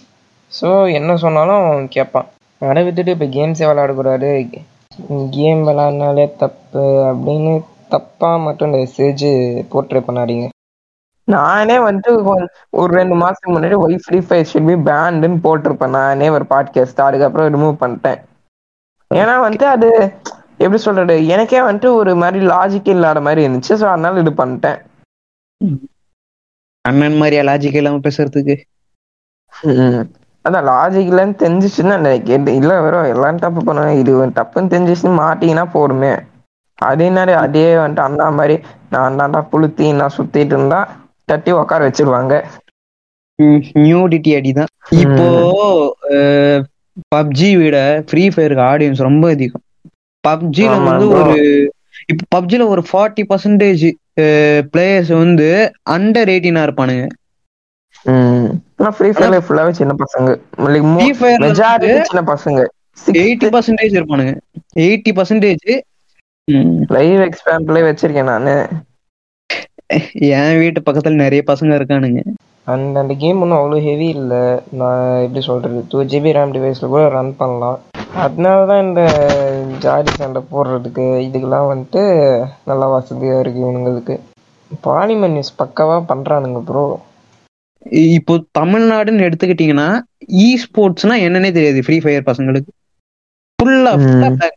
so 0.52 0.68
என்ன 0.98 1.16
சொன்னாலும் 1.24 1.60
அவன் 1.62 1.88
கேட்பான். 1.96 2.28
அதை 2.62 2.82
விட்டுட்டு 2.86 3.14
இப்போ 3.16 3.28
கேம்ஸே 3.36 3.66
விளாடக்கூடாது 3.70 4.30
கேம் 5.36 5.62
விளாட்னாலே 5.68 6.26
தப்பு 6.42 6.84
அப்படின்னு 7.10 7.54
தப்பாக 7.94 8.42
மட்டும் 8.46 8.68
இந்த 8.70 8.80
மெசேஜ் 8.84 9.24
போர்ட்ரே 9.72 10.02
பண்ணாதீங்க 10.08 10.46
நானே 11.28 11.76
வந்துட்டு 11.86 12.10
ஒரு 12.80 12.90
ரெண்டு 12.98 13.14
மாசத்துக்கு 13.20 13.54
முன்னாடி 13.54 13.76
why 13.84 14.02
free 14.04 14.18
fire 14.24 14.48
should 14.50 14.68
be 14.70 14.76
பேண்டுன்னு 14.88 15.38
போட்டிருப்பேன். 15.46 15.94
நானே 15.98 16.26
ஒரு 16.36 16.44
பாட்காஸ்ட் 16.50 17.04
அதுக்கப்புறம் 17.06 17.48
ரிமூவ் 17.54 17.80
பண்ணிட்டேன். 17.82 18.18
ஏன்னா 19.10 19.34
வந்துட்டு 19.44 19.68
அது 19.76 19.88
எப்படி 20.64 20.80
சொல்றது? 20.86 21.14
எனக்கே 21.34 21.60
வந்துட்டு 21.68 21.90
ஒரு 22.00 22.12
மாதிரி 22.22 22.40
லாஜிக் 22.52 22.90
இல்லாத 22.94 23.20
மாதிரி 23.26 23.40
இருந்துச்சு. 23.46 23.72
ஸோ 23.80 23.86
அதனால 23.92 24.20
இது 24.24 24.32
பண்ணிட்டேன். 24.40 24.78
அண்ணன் 26.84 27.18
மாதிரியா 27.20 27.42
லாஜிக் 27.50 27.78
இல்லாம 27.80 28.02
பேசுறதுக்கு? 28.06 28.56
அதான் 30.44 30.66
லாஜிக் 30.70 31.10
இல்லைன்னு 31.10 31.36
தெரிஞ்சிச்சுன்னா 31.42 31.96
கேட்டு 32.28 32.50
இல்லை 32.60 32.76
வெறும் 32.84 33.10
எல்லாம் 33.12 33.42
தப்பு 33.44 33.60
பண்ணுவேன் 33.68 34.00
இது 34.00 34.12
தப்புன்னு 34.40 34.72
தெரிஞ்சிச்சுன்னு 34.74 35.20
மாட்டிங்கன்னா 35.22 35.64
போடுமே 35.76 36.12
அதே 36.78 37.06
மாதிரி 37.16 37.32
அதே 37.44 37.64
வந்துட்டு 37.82 38.04
அண்ணா 38.06 38.26
மாதிரி 38.38 38.56
நான் 38.92 39.18
தாண்டா 39.20 39.40
புளுத்தி 39.52 39.86
நான் 40.00 40.14
சுத்திட்டு 40.16 40.54
இருந்தா 40.56 40.80
தட்டி 41.28 41.50
உட்கார 41.58 41.80
வச்சிருவாங்க. 41.86 42.34
நியூடிட்டி 43.84 44.30
அடிதான் 44.38 44.70
இப்போ 45.02 45.26
பப்ஜி 47.14 47.50
விட 47.60 47.76
ஃப்ரீ 48.08 48.24
ஃபயருக்கு 48.32 48.64
ஆடியன்ஸ் 48.70 49.06
ரொம்ப 49.08 49.24
அதிகம். 49.34 49.64
பப்ஜில 50.24 50.74
வந்து 50.88 51.06
ஒரு 51.18 51.36
இப்போ 52.12 52.24
பப்ஜில 52.34 52.62
ஒரு 52.68 52.82
ஃபார்ட்டி 52.88 53.24
பர்சன்டேஜ் 53.30 53.84
பிளேயர்ஸ் 54.72 55.12
வந்து 55.22 55.48
அண்டர் 55.94 56.32
எயிட்டீனா 56.34 56.64
இருப்பானுங்க. 56.66 57.04
ஃப்ரீ 58.96 59.08
ஃபயர்ல 59.14 59.38
ஃபுல்லாவே 59.46 59.72
சின்ன 59.78 59.92
பசங்க. 60.02 60.30
ல 60.64 60.78
மெஜாரிட்டி 61.42 62.00
சின்ன 62.08 62.22
பசங்க. 62.32 62.60
எயிட்டி 63.22 63.46
பர்சன்டேஜ் 63.54 63.96
இருப்பானுங்க. 63.98 64.34
எயிட்டி 64.84 65.12
பர்சன்டேஜ் 65.18 65.64
லைவ் 66.94 67.22
எக்ஸாம்பிளே 67.26 67.82
வச்சிருக்கேன் 67.86 68.30
நானு. 68.32 68.56
என் 70.32 70.58
வீட்டு 70.60 70.80
பக்கத்துல 70.80 71.22
நிறைய 71.22 71.42
பசங்க 71.46 71.78
இருக்கானுங்க. 71.78 72.20
அண்ட் 72.66 72.98
அந்த 73.00 73.14
கேம் 73.14 73.40
ஒன்றும் 73.42 73.58
அவ்வளோ 73.58 73.78
ஹெவி 73.86 74.08
இல்லை. 74.16 74.42
நான் 74.80 75.02
எப்படி 75.24 75.42
சொல்கிறது 75.46 75.80
டூ 75.90 75.98
ஜிபி 76.12 76.30
ரேம் 76.36 76.54
டிவைஸில் 76.54 76.92
கூட 76.94 77.02
ரன் 77.14 77.32
பண்ணலாம். 77.40 77.78
அதனால 78.24 78.58
தான் 78.70 78.84
இந்த 78.86 79.02
ஜாடி 79.84 80.12
சண்டை 80.14 80.42
போடுறதுக்கு 80.50 81.06
இதுக்கெல்லாம் 81.26 81.70
வந்துட்டு 81.70 82.02
நல்லா 82.70 82.88
வசதியாக 82.94 83.42
இருக்குது 83.42 83.64
இவனுங்களுக்கு. 83.64 84.16
பாலிமர் 84.84 85.34
நியூஸ் 85.34 85.58
பக்காவாக 85.60 86.02
பண்ணுறானுங்க 86.10 86.60
ப்ரோ 86.68 86.86
இப்போ 88.14 88.34
தமிழ்நாடுன்னு 88.58 89.26
எடுத்துக்கிட்டீங்கன்னா 89.26 89.88
இ 90.40 90.48
ஸ்போர்ட்ஸ்னா 90.62 91.16
என்னன்னே 91.26 91.50
தெரியாது 91.52 91.84
ஃப்ரீ 91.86 91.98
ஃபயர் 92.04 92.28
பசங்களுக்கு. 92.28 92.70
ஃபுல்லா 93.58 93.92
ஃபுல்லா 93.96 94.28
ம். 94.28 94.38
blank. 94.38 94.56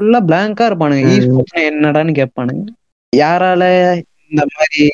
ஃபுல்லா 0.00 0.18
பிளாங்கா 0.28 0.64
இருப்பானுங்க. 0.70 1.12
இ. 1.12 1.20
ஸ்போர்ட்ஸ்னா 1.24 1.62
என்னடான்னு 1.70 2.14
கேட்பானுங்க. 2.20 2.64
யாரால 3.12 3.64
இந்த 4.30 4.44
மாதிரி 4.52 4.84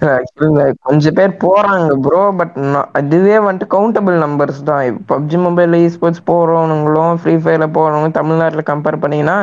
ஆக்சுவலி 0.00 0.50
கொஞ்சம் 0.86 1.16
பேர் 1.16 1.32
போறாங்க 1.42 1.92
ப்ரோ 2.02 2.22
பட் 2.38 2.56
அதுவே 3.00 3.36
வந்துட்டு 3.46 3.66
கவுண்டபிள் 3.74 4.16
நம்பர்ஸ் 4.24 4.60
தான். 4.62 4.80
பப்ஜி 5.12 5.38
மொபைல் 5.38 5.76
ஸ்போர்ட்ஸ் 5.94 6.26
போறவனுங்களும் 6.26 7.18
ஃப்ரீ 7.20 7.34
ஃபயர்ல 7.42 7.68
போறவங்களும் 7.76 8.18
தமிழ்நாட்டில் 8.20 8.70
கம்பேர் 8.72 9.02
பண்ணீங்கன்னா 9.02 9.36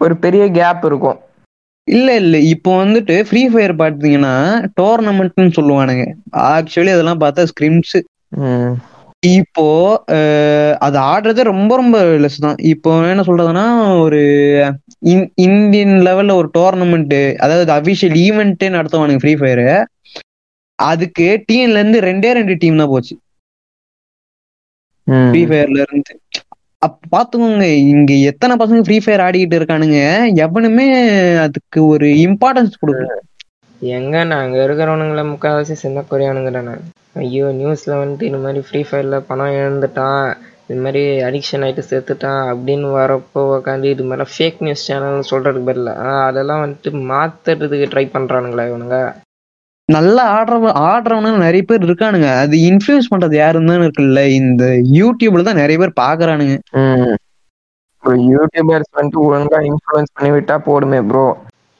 ஒரு 0.00 0.16
பெரிய 0.24 0.44
கேப் 0.52 0.84
இருக்கும். 0.84 1.18
இல்ல 1.88 2.08
இல்ல. 2.16 2.36
இப்போ 2.52 2.70
வந்துட்டு 2.82 3.14
ஃப்ரீ 3.28 3.42
ஃபயர் 3.48 3.74
பாத்தீங்கன்னா 3.82 4.34
டோர்னமெண்ட்னு 4.80 5.56
சொல்லுவானுங்க. 5.58 6.04
ஆக்சுவலி 6.50 6.92
அதெல்லாம் 6.96 7.22
பார்த்தா 7.24 7.44
ஸ்கிரிம்ஸ் 7.52 7.96
ம். 8.40 8.72
இப்போ 9.22 9.64
அது 10.80 10.96
ஆடுறதே 11.08 11.42
ரொம்ப 11.44 11.76
ரொம்ப 11.76 11.96
லெஸ் 12.22 12.36
தான். 12.38 12.58
இப்போ 12.64 12.90
என்ன 13.08 13.22
சொல்றதுன்னா 13.22 13.64
ஒரு 14.00 14.20
இந்- 15.04 15.30
இந்தியன் 15.46 15.94
லெவல்ல 16.06 16.34
ஒரு 16.34 16.48
டோர்னமெண்ட் 16.54 17.14
அதாவது 17.38 17.72
அபிஷியல் 17.72 18.16
ஈவெண்ட்டே 18.26 18.68
நடத்துவானுங்க 18.76 19.16
ஃப்ரீ 19.16 19.34
ஃபயர் 19.36 19.64
அதுக்கு 20.78 21.26
டீம்ல 21.48 21.78
இருந்து 21.78 22.00
ரெண்டே 22.00 22.30
ரெண்டு 22.32 22.54
டீம் 22.56 22.76
தான் 22.76 22.88
போச்சு. 22.88 23.14
ஃப்ரீ 25.26 25.42
ஃபயர்ல 25.46 25.78
இருந்து. 25.86 26.14
அப்ப 26.82 26.98
பாத்துக்கோங்க 27.14 27.64
இங்க 27.92 28.12
எத்தனை 28.30 28.54
பசங்க 28.56 28.80
ஃப்ரீ 28.82 28.98
ஃபயர் 28.98 29.24
ஆடிக்கிட்டு 29.24 29.58
இருக்கானுங்க 29.60 29.98
எவனுமே 30.44 30.86
அதுக்கு 31.46 31.80
ஒரு 31.86 32.08
இம்பார்ட்டன்ஸ் 32.26 32.80
கொடுக்கல. 32.82 33.10
எங்க 33.80 34.24
நாங்க 34.24 34.56
இருக்கிறவனுங்கள 34.64 35.22
முக்கால்வாசி 35.28 35.74
சின்ன 35.82 36.04
குறையானுங்க 36.08 36.50
தானே 36.50 36.72
ஐயோ 37.22 37.46
நியூஸ்ல 37.58 37.92
வந்துட்டு 38.00 38.28
இந்த 38.28 38.38
மாதிரி 38.38 38.60
ஃப்ரீ 38.66 38.80
ஃபயர்ல 38.88 39.18
பணம் 39.28 39.56
இழந்துட்டான் 39.58 40.24
இது 40.64 40.80
மாதிரி 40.80 41.02
அடிக்ஷன் 41.26 41.62
ஆயிட்டு 41.64 41.82
செத்துட்டான் 41.84 42.42
அப்படின்னு 42.50 42.88
வரப்போ 42.96 43.42
உட்காந்து 43.52 43.92
இது 43.94 44.04
மாதிரி 44.04 44.26
ஃபேக் 44.32 44.58
நியூஸ் 44.60 44.86
சேனல் 44.88 45.28
சொல்றதுக்கு 45.30 45.70
பதில் 45.70 45.90
அதெல்லாம் 46.24 46.62
வந்துட்டு 46.64 46.90
மாத்துறதுக்கு 47.10 47.88
ட்ரை 47.92 48.04
பண்றானுங்களா 48.08 48.66
இவனுங்க? 48.68 48.98
நல்லா 49.88 50.24
ஆடுற 50.32 50.54
ஆடுறவனுங்க 50.88 51.38
நிறைய 51.44 51.62
பேர் 51.64 51.86
இருக்கானுங்க. 51.86 52.30
அது 52.42 52.56
இன்ஃபுளுஸ் 52.70 53.10
பண்றது 53.12 53.36
யாருன்னு 53.38 53.72
தான் 53.72 53.84
இருக்குல்ல 53.84 54.22
இந்த 54.40 54.64
யூடியூப்ல 54.98 55.46
தான் 55.46 55.60
நிறைய 55.62 55.76
பேர் 55.78 56.00
பாக்குறானுங்க. 56.02 56.56
ம். 56.80 57.14
யூடியூபர்ஸ் 58.30 58.92
வந்துட்டு 58.96 59.22
ஒழுங்கா 59.26 59.60
இன்ஃப்ளூயன்ஸ் 59.70 60.14
பண்ணி 60.16 60.30
விட்டா 60.34 60.56
போடுமே 60.66 61.00
ப்ரோ 61.08 61.24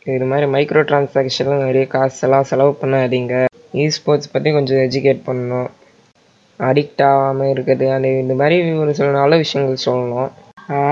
இது 0.06 0.26
மாதிரி 0.30 0.46
மைக்ரோ 0.54 0.82
டிரான்சாக்ஷன்லாம் 0.88 1.64
நிறைய 1.66 1.84
காசெல்லாம் 1.94 2.48
செலவு 2.50 2.72
பண்ணாதீங்க. 2.82 3.34
இ 3.80 3.84
ஸ்போர்ட்ஸ் 3.96 4.32
பற்றி 4.34 4.50
கொஞ்சம் 4.56 4.82
எஜுகேட் 4.86 5.26
பண்ணணும். 5.28 5.68
அடிக்ட் 6.60 7.02
ஆகாமல் 7.08 7.50
இருக்கிறது 7.54 7.86
அந்த 7.96 8.08
இந்த 8.22 8.34
மாதிரி 8.40 8.56
ஒரு 8.82 8.92
சில 8.98 9.08
நல்ல 9.18 9.34
விஷயங்கள் 9.42 9.84
சொல்லணும். 9.88 10.30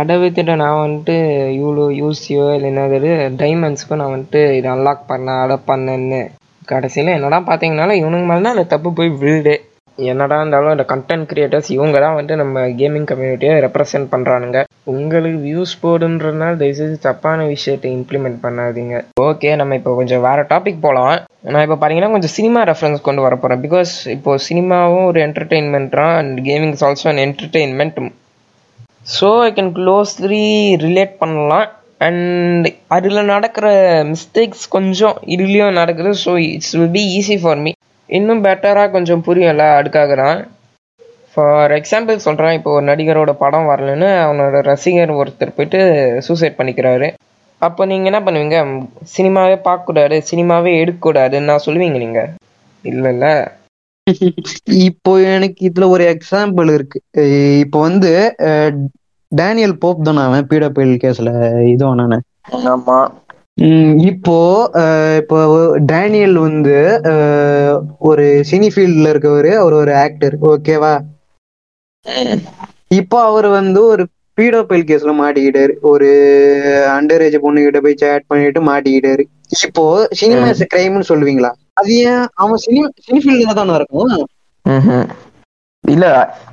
அதை 0.00 0.14
வித்துட்டு 0.20 0.52
நான் 0.62 0.82
வந்துட்டு 0.82 1.14
யூலோ 1.60 1.86
யூசியோ 2.02 2.44
இல்லை 2.56 2.68
என்னது 2.72 3.10
டைமண்ட்ஸ்க்கும் 3.42 4.00
நான் 4.02 4.14
வந்துட்டு 4.14 4.42
இதை 4.58 4.68
அன்லாக் 4.74 5.08
பண்ணேன் 5.12 5.42
அதை 5.44 5.56
பண்ணேன்னு. 5.70 6.20
கடைசியில் 6.72 7.16
என்னடா 7.16 7.40
பார்த்தீங்கனாலும் 7.48 8.00
இவனுங்க 8.02 8.28
மேலே 8.30 8.44
தான் 8.46 8.56
அந்த 8.56 8.68
தப்பு 8.74 8.90
போய் 8.98 9.10
விழுதே. 9.22 9.56
என்னடா 10.12 10.36
இருந்தாலும் 10.40 10.74
இந்த 10.74 10.84
கண்டென்ட் 10.92 11.28
கிரியேட்டர்ஸ் 11.30 11.68
இவங்க 11.76 11.96
தான் 12.04 12.16
வந்து 12.18 12.34
நம்ம 12.40 12.64
கேமிங் 12.80 13.06
கம்யூனிட்டியை 13.10 13.52
ரெப்ரசென்ட் 13.66 14.08
பண்ணுறானுங்க 14.12 14.60
உங்களுக்கு 14.92 15.38
வியூஸ் 15.46 15.72
போடுன்றதுனால 15.84 16.58
தயவுசெய்து 16.62 16.98
தப்பான 17.06 17.46
விஷயத்தை 17.54 17.90
இம்ப்ளிமெண்ட் 17.98 18.38
பண்ணாதீங்க. 18.44 18.96
ஓகே 19.28 19.50
நம்ம 19.60 19.76
இப்போ 19.80 19.94
கொஞ்சம் 20.00 20.24
வேறு 20.26 20.42
டாபிக் 20.52 20.84
போகலாம் 20.86 21.14
நான் 21.54 21.64
இப்போ 21.66 21.76
பார்த்தீங்கன்னா 21.78 22.12
கொஞ்சம் 22.16 22.34
சினிமா 22.38 22.62
ரெஃபரன்ஸ் 22.70 23.06
கொண்டு 23.08 23.24
வர 23.26 23.36
போகிறேன் 23.44 23.62
பிகாஸ் 23.64 23.94
இப்போ 24.16 24.34
சினிமாவும் 24.48 25.08
ஒரு 25.10 25.20
என்டர்டெயின்மெண்ட்ரா 25.26 26.06
and 26.20 26.36
gaming 26.50 26.74
is 26.76 26.84
also 26.88 27.08
an 27.12 27.24
entertainment 27.26 27.98
so 29.16 29.30
I 29.46 29.50
can 29.58 29.72
closely 29.80 30.44
relate 30.86 31.16
பண்ணலாம். 31.24 31.66
அண்ட் 32.06 32.66
அதில் 32.94 33.28
நடக்கிற 33.32 33.66
மிஸ்டேக்ஸ் 34.12 34.64
கொஞ்சம் 34.74 35.16
இதுலேயும் 35.34 35.78
நடக்குது. 35.80 36.10
So 36.24 36.32
it's 36.46 36.72
will 36.78 36.94
be 36.96 37.04
easy 37.18 37.36
for 37.42 37.60
me 37.66 37.72
இன்னும் 38.08 38.44
பெட்டராக 38.46 38.94
கொஞ்சம் 38.94 39.24
புரியும்ல 39.26 39.64
அதுக்காக 39.78 40.16
தான் 40.22 40.38
ஃபார் 41.32 41.72
எக்ஸாம்பிள் 41.78 42.24
சொல்கிறேன் 42.26 42.56
இப்போ 42.58 42.70
ஒரு 42.76 42.84
நடிகரோட 42.90 43.32
படம் 43.40 43.68
வரலன்னு 43.70 44.08
அவனோட 44.24 44.60
ரசிகர் 44.70 45.12
ஒருத்தர் 45.20 45.56
போயிட்டு 45.56 45.80
சூசைட் 46.26 46.58
பண்ணிக்கிறாரு. 46.58 47.08
அப்போ 47.62 47.82
நீங்கள் 47.90 48.10
என்ன 48.10 48.20
பண்ணுவீங்க? 48.26 48.58
சினிமாவே 49.16 49.56
பார்க்கக்கூடாது 49.66 50.16
சினிமாவே 50.30 50.72
எடுக்கக்கூடாதுன்னு 50.82 51.50
நான் 51.50 51.64
சொல்லுவீங்க 51.66 51.98
நீங்கள் 52.04 52.32
இல்லைல்ல. 52.84 53.26
இப்போ 54.88 55.12
எனக்கு 55.34 55.60
இதுல 55.68 55.86
ஒரு 55.94 56.04
எக்ஸாம்பிள் 56.14 56.68
இருக்கு. 56.76 56.98
இப்போ 57.64 57.78
வந்து 57.88 58.12
டேனியல் 59.32 59.80
போப் 59.84 60.06
தானே 60.08 60.22
அவன் 60.28 60.48
பீடபிள் 60.50 60.90
கேஸ்ல 61.04 61.30
இது 61.72 61.92
நானு 62.02 62.18
ஆமாம் 62.74 63.08
இப்போ 64.10 64.38
இப்போ 65.20 65.36
டேனியல் 65.92 66.36
வந்து 66.46 66.74
ஒரு 68.08 68.24
சினி 68.50 68.68
ஃபீல்ட்ல 68.74 69.12
இருக்கவரு 69.12 69.50
அவர் 69.60 69.74
ஒரு 69.82 69.92
ஆக்டர் 70.02 70.34
ஓகேவா? 70.50 70.92
இப்போ 73.00 73.16
அவர் 73.28 73.48
வந்து 73.58 73.80
ஒரு 73.92 74.02
பீடோபைல் 74.38 74.86
கேஸ்ல 74.90 75.12
மாட்டிக்கிட்டாரு. 75.22 75.74
ஒரு 75.92 76.08
அண்டர் 76.96 77.24
ஏஜ் 77.26 77.38
பொண்ணு 77.44 77.64
கிட்ட 77.66 77.80
போய் 77.86 78.00
சேட் 78.02 78.28
பண்ணிட்டு 78.30 78.62
மாட்டிக்கிட்டாரு. 78.70 79.24
இப்போ 79.66 79.84
சினிமா 80.20 80.46
இஸ் 80.52 80.70
கிரைம்னு 80.74 81.10
சொல்லுவீங்களா? 81.12 81.52
அது 81.80 81.92
ஏன் 82.10 82.24
அவன் 82.42 82.62
சினி 82.66 82.80
சினி 83.06 83.20
ஃபீல்ட்ல 83.24 83.58
தானே 83.60 83.74
இருக்கும். 83.80 84.12
இல்ல 85.84 86.06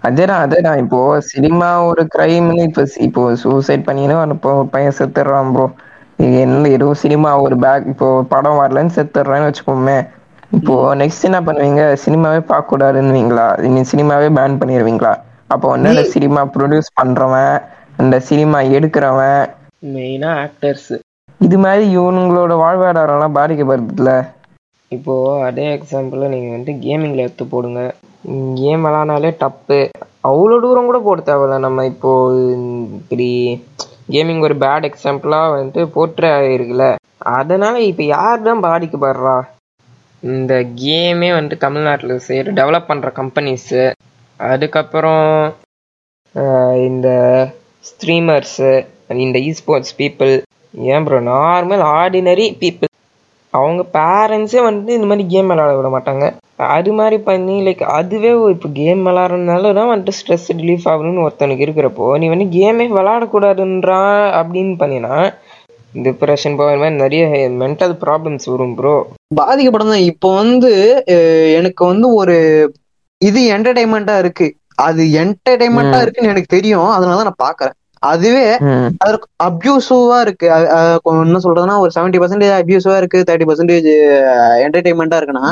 அதேதான் 0.07 0.43
அதேதான் 0.45 0.81
இப்போ 0.83 0.99
சினிமா 1.31 1.69
ஒரு 1.89 2.03
கிரைம்னு 2.15 2.63
இப்போ 2.69 2.83
இப்போ 3.07 3.21
சூசைட் 3.43 3.87
பண்ணின்னு 3.87 4.35
இப்போ 4.37 4.51
பையன் 4.73 4.97
செத்துடுறான் 4.99 5.53
ப்ரோ 5.55 5.65
என்ன 6.41 6.69
ஏதோ 6.78 6.88
சினிமா 7.04 7.30
ஒரு 7.45 7.56
பேக் 7.63 7.86
இப்போ 7.93 8.08
படம் 8.34 8.60
வரலன்னு 8.62 8.95
செத்துடுறான்னு 8.97 9.47
வச்சுக்கோமே. 9.49 9.97
இப்போ 10.58 10.73
நெக்ஸ்ட் 11.02 11.28
என்ன 11.30 11.39
பண்ணுவீங்க? 11.47 11.84
சினிமாவே 12.04 12.41
பார்க்க 12.52 12.71
கூடாதுன்னுவீங்களா 12.71 13.47
நீ 13.76 13.82
சினிமாவே 13.91 14.28
பேன் 14.38 14.60
பண்ணிடுவீங்களா 14.62 15.13
அப்போ 15.54 15.67
வந்து 15.73 15.89
அந்த 15.93 16.04
சினிமா 16.13 16.41
ப்ரொடியூஸ் 16.56 16.95
பண்றவன் 16.99 17.56
அந்த 18.02 18.15
சினிமா 18.30 18.60
எடுக்கிறவன். 18.78 19.43
மெயினா 19.95 20.30
ஆக்டர்ஸ் 20.45 20.93
இது 21.41 21.58
மாதிரி 21.63 21.84
இவனுங்களோட 21.97 22.54
வாழ்வாதாரம்லாம் 22.63 23.38
பாதிக்கப்படுதுல. 23.38 24.12
இப்போ 24.91 25.13
அதே 25.47 25.65
எக்ஸாம்பிள் 25.76 26.32
நீங்க 26.34 26.49
வந்து 26.56 26.71
கேமிங்ல 26.86 27.26
எடுத்து 27.26 27.45
போடுங்க. 27.54 27.82
கேம் 28.60 28.84
விளாட்னாலே 28.86 29.32
டப்பு 29.41 29.80
அவ்வளோ 30.30 30.58
தூரம் 30.65 30.89
கூட 30.89 30.99
போட 31.08 31.21
தேவையில்ல. 31.30 31.58
நம்ம 31.65 31.86
இப்போ 31.91 32.12
இப்படி 32.99 33.30
கேமிங் 34.09 34.41
ஒரு 34.41 34.55
பேட் 34.57 34.87
எக்ஸாம்பிளாக 34.89 35.53
வந்துட்டு 35.53 35.83
போற்ற 35.87 36.31
ஆகிருக்குல்ல 36.37 36.87
அதனால் 37.33 37.77
இப்போ 37.81 38.03
யார் 38.05 38.41
தான் 38.41 38.63
பாதிக்கப்படுறா? 38.63 39.35
இந்த 40.23 40.53
கேமே 40.81 41.29
வந்துட்டு 41.35 41.57
தமிழ்நாட்டில் 41.57 42.17
செய்கிற 42.19 42.53
டெவலப் 42.53 42.89
பண்ணுற 42.89 43.09
கம்பெனிஸு 43.11 43.83
அதுக்கப்புறம் 44.39 45.25
இந்த 46.85 47.07
ஸ்ட்ரீமர்ஸு 47.85 48.71
இந்த 49.19 49.39
இஸ்போர்ட்ஸ் 49.49 49.95
பீப்புள் 49.97 50.33
ஏன் 50.87 51.05
ப்ரோ 51.05 51.19
நார்மல் 51.29 51.83
ஆர்டினரி 51.95 52.47
பீப்புள் 52.59 52.89
அவங்க 53.53 53.81
பேரண்ட்ஸே 53.95 54.61
வந்து 54.65 54.89
இந்த 54.95 55.07
மாதிரி 55.09 55.25
கேம் 55.29 55.51
விளாட 55.51 55.71
விட 55.77 55.89
மாட்டாங்க. 55.93 56.25
அது 56.75 56.91
மாதிரி 56.93 57.17
பண்ணி 57.27 57.55
லைக் 57.65 57.83
அதுவே 57.95 58.31
இப்போ 58.53 58.67
கேம் 58.77 59.01
விளாட்றதுனால 59.07 59.73
தான் 59.73 59.91
வந்துட்டு 59.91 60.17
ஸ்ட்ரெஸ் 60.19 60.47
ரிலீஃப் 60.59 60.87
ஆகணும்னு 60.91 61.25
ஒருத்தனுக்கு 61.25 61.65
இருக்கிறப்போ 61.65 62.07
நீ 62.21 62.27
வந்து 62.33 62.47
கேமே 62.55 62.85
விளாடக்கூடாதுன்றா 62.97 64.01
அப்படின்னு 64.39 64.75
பண்ணினா 64.81 65.15
டிப்ரெஷன் 66.05 66.57
போகிற 66.59 66.77
மாதிரி 66.77 67.01
நிறைய 67.01 67.23
மென்டல் 67.61 67.95
ப்ராப்ளம்ஸ் 68.03 68.49
வரும் 68.51 68.75
ப்ரோ 68.77 68.93
பாதிக்கப்படும் 69.39 69.93
தான் 69.93 70.07
இப்போ 70.11 70.29
வந்து 70.39 70.71
எனக்கு 71.59 71.83
வந்து 71.91 72.07
ஒரு 72.21 72.37
இது 73.21 73.41
என்டர்டைன்மெண்டா 73.55 74.15
இருக்கு. 74.23 74.47
அது 74.85 75.01
என்டர்டைன்மெண்டா 75.21 75.97
ம். 75.97 76.03
இருக்குன்னு 76.03 76.31
எனக்கு 76.31 76.55
தெரியும். 76.55 76.89
அதனால 76.95 77.23
நான் 77.27 77.43
பாக்குறேன் 77.43 77.75
அதுவே 78.11 78.43
அதற்கு 79.05 79.27
அப்யூசிவா 79.47 80.17
இருக்கு. 80.25 80.47
என்ன 81.25 81.39
சொல்றதுன்னா 81.45 81.75
ஒரு 81.83 81.91
செவன்டி 81.95 82.19
பர்சன்டேஜ் 82.21 82.53
அப்யூசிவா 82.59 82.95
இருக்கு 83.01 83.19
தேர்ட்டி 83.29 83.47
பர்சன்டேஜ் 83.49 83.89
என்டர்டைன்மெண்டா 84.65 85.19
இருக்குன்னா. 85.21 85.45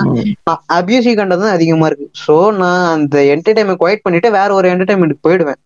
அபியூசிவ் 0.80 1.20
கண்டது 1.20 1.44
தான் 1.46 1.58
அதிகமா 1.58 1.88
இருக்கு. 1.92 2.08
சோ 2.26 2.36
நான் 2.62 2.86
அந்த 2.96 3.18
என்டர்டைன்மெண்ட் 3.36 3.82
குவைட் 3.84 4.06
பண்ணிட்டு 4.06 4.32
வேற 4.38 4.50
ஒரு 4.60 4.70
என்டர்டைன்மெண்ட் 4.74 5.24
போயிடுவேன். 5.28 5.60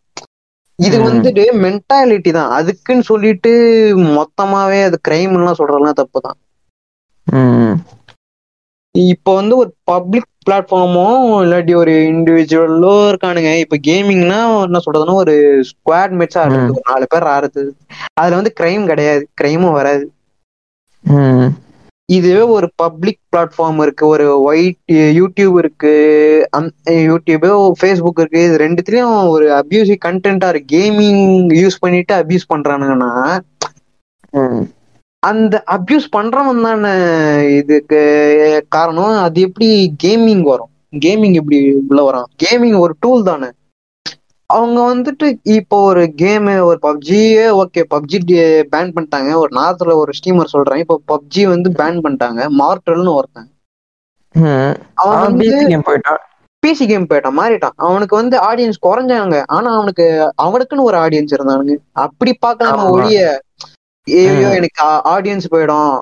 இது. 0.79 0.95
வந்துட்டு 1.07 1.43
மென்டாலிட்டி 1.65 2.31
தான். 2.37 2.53
அதுக்குன்னு 2.59 3.09
சொல்லிட்டு 3.11 3.51
மொத்தமாவே 4.17 4.79
அது 4.89 4.97
கிரைம் 5.09 5.35
எல்லாம் 5.39 5.59
சொல்றதெல்லாம் 5.59 5.99
தப்பு 6.01 6.19
தான் 6.27 6.37
இப்போ 8.95 9.31
வந்து 9.35 9.53
ஒரு 9.61 9.69
பப்ளிக் 9.83 10.27
பிளாட்ஃபார்மோ 10.47 11.05
இல்லாட்டி 11.43 11.73
ஒரு 11.81 11.93
இண்டிவிஜுவலோ 12.11 12.93
இருக்கானுங்க. 13.11 13.51
இப்ப 13.63 13.77
கேமிங்னா 13.87 14.37
என்ன 14.67 14.81
சொல்றதுன்னா 14.85 15.15
ஒரு 15.23 15.35
ஸ்குவாட் 15.69 16.13
மேட்சா 16.19 16.41
ஆடுறது 16.43 16.75
ஒரு 16.75 16.83
நாலு 16.91 17.05
பேர் 17.13 17.27
ஆடுறது. 17.35 17.63
அதுல 18.21 18.39
வந்து 18.39 18.53
கிரைம் 18.59 18.85
கிடையாது. 18.91 19.23
கிரைமும் 19.41 19.77
வராது. 19.79 20.05
இதுவே 22.09 22.41
ஒரு 22.55 22.67
பப்ளிக் 22.75 23.19
பிளாட்ஃபார்ம் 23.31 23.79
இருக்கு. 23.83 24.03
ஒரு 24.07 24.25
ஒயிட் 24.49 24.91
யூடியூப் 25.19 25.55
இருக்கு. 25.61 25.93
யூடியூப் 27.09 27.45
ஃபேஸ்புக் 27.79 28.21
இருக்கு. 28.23 28.41
இது 28.47 28.57
ரெண்டுத்துலயும் 28.65 29.15
ஒரு 29.35 29.47
அபியூசிவ் 29.61 29.99
கண்டென்ட்டா 30.07 30.49
இருக்கு 30.53 30.73
கேமிங் 30.75 31.23
யூஸ் 31.61 31.81
பண்ணிட்டு 31.85 32.15
அபியூஸ் 32.21 32.51
பண்றானுங்கன்னா 32.53 33.11
அந்த 35.29 35.55
அபியூஸ் 35.75 36.07
பண்றவன் 36.15 36.63
தானே 36.67 36.93
இதுக்கு 37.59 37.99
காரணம். 38.75 39.15
அது 39.25 39.39
எப்படி 39.47 39.69
கேமிங் 40.03 40.43
வரும்? 40.51 40.71
கேமிங் 41.05 41.35
எப்படி 41.41 41.59
உள்ள 41.89 42.01
வரும்? 42.07 42.27
கேமிங் 42.43 42.77
ஒரு 42.85 42.93
டூல் 42.99 43.23
தானே. 43.29 43.49
அவங்க 44.49 44.79
வந்துட்டு 44.91 45.27
இப்போ 45.57 45.77
ஒரு 45.89 46.03
கேம் 46.21 46.49
ஒரு 46.69 46.79
பப்ஜியே 46.81 47.45
ஓகே 47.61 47.81
பப்ஜி 47.93 48.17
பேன் 48.73 48.93
பண்ணிட்டாங்க. 48.95 49.31
ஒரு 49.43 49.51
நார்த்ல 49.59 49.95
ஒரு 50.01 50.11
ஸ்டீமர் 50.19 50.53
சொல்றேன். 50.55 50.81
இப்போ 50.83 50.97
பப்ஜி 51.11 51.43
வந்து 51.53 51.69
பேன் 51.81 51.99
பண்ணிட்டாங்க. 52.05 52.41
மார்டல்னு 52.61 53.17
ஒருத்தன். 53.19 53.49
அவன் 55.01 55.23
வந்து 55.25 55.47
பிசி 55.49 55.65
கேம் 55.71 55.87
போயிட்டான். 55.89 56.21
பிசி 56.63 56.85
கேம் 56.91 57.09
போயிட்டான். 57.09 57.37
மாறிட்டான். 57.39 57.75
அவனுக்கு 57.87 58.15
வந்து 58.15 58.35
ஆடியன்ஸ் 58.49 58.85
குறைஞ்சாங்க. 58.87 59.37
ஆனா 59.55 59.69
அவனுக்கு 59.77 60.05
அவனுக்குன்னு 60.45 60.87
ஒரு 60.89 60.97
ஆடியன்ஸ் 60.97 61.35
இருந்தானுங்க. 61.37 61.75
அப்படி 62.05 62.33
பார்க்கலாமா. 62.45 62.85
ஒழிய 62.95 63.19
ம். 64.07 64.41
எனக்கு 64.57 64.81
ஆடியன்ஸ் 65.13 65.51
போயிடும். 65.53 65.93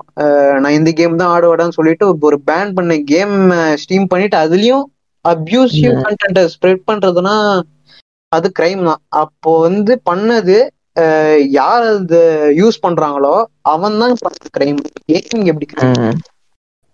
நான் 0.62 0.76
இந்த 0.78 0.90
கேம் 0.98 1.20
தான் 1.20 1.32
ஆடுவேடான்னு 1.34 1.76
சொல்லிட்டு 1.78 2.06
ஒரு 2.28 2.38
பேன் 2.50 2.74
பண்ண 2.76 2.96
கேம் 3.12 3.36
ஸ்டீம் 3.82 4.10
பண்ணிட்டு 4.12 4.36
அதுலயும் 4.44 4.84
அபியூசிவ். 5.24 5.94
கண்டென்ட் 6.06 6.40
ஸ்ப்ரெட் 6.54 6.82
பண்றதுன்னா 6.90 7.36
அது 8.32 8.46
கிரைம் 8.58 8.82
தான். 8.88 9.02
அப்போ 9.22 9.52
வந்து 9.66 9.92
பண்ணது 10.10 10.56
யார் 11.56 11.84
அது 11.92 12.18
யூஸ் 12.60 12.84
பண்றாங்களோ 12.84 13.34
அவன் 13.72 14.00
தான் 14.02 14.14
கிரைம் 14.56 14.80
கேமிங் 15.10 15.48
எப்படி 15.52 15.66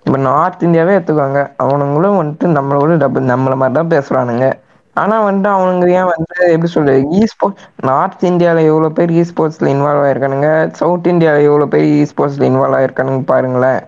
இப்போ 0.06 0.18
நார்த் 0.26 0.62
இந்தியாவே 0.66 0.92
எடுத்துக்கோங்க. 0.96 1.40
அவனுங்களும் 1.64 2.18
வந்துட்டு 2.20 2.46
நம்மளோட 2.56 2.92
டபுள் 3.02 3.30
நம்மள 3.32 3.54
மாதிரி 3.60 3.76
தான் 3.78 3.92
பேசுறானுங்க. 3.94 4.46
ஆனா 4.96 5.16
வந்துட்டு 5.24 5.50
அவனுங்க 5.54 5.86
ஏன் 5.94 6.08
வந்து 6.08 6.24
எப்படி 6.54 6.70
சொல்றது 6.72 7.02
இ 7.16 7.22
ஸ்போர்ட்ஸ் 7.32 7.60
நார்த் 7.88 8.24
இந்தியாவில் 8.30 8.68
எவ்வளோ 8.70 8.88
பேர் 8.96 9.12
இ 9.12 9.22
ஸ்போர்ட்ஸ்ல 9.30 9.70
இன்வால்வ் 9.74 10.04
ஆயிருக்கானுங்க? 10.06 10.48
சவுத் 10.80 11.10
இந்தியாவில் 11.12 11.48
எவ்வளோ 11.48 11.66
பேர் 11.72 11.86
இ 11.92 12.02
ஸ்போர்ட்ஸ்ல 12.10 12.48
இன்வால்வ் 12.50 12.78
ஆயிருக்கானுங்க 12.80 13.22
பாருங்களேன் 13.30 13.80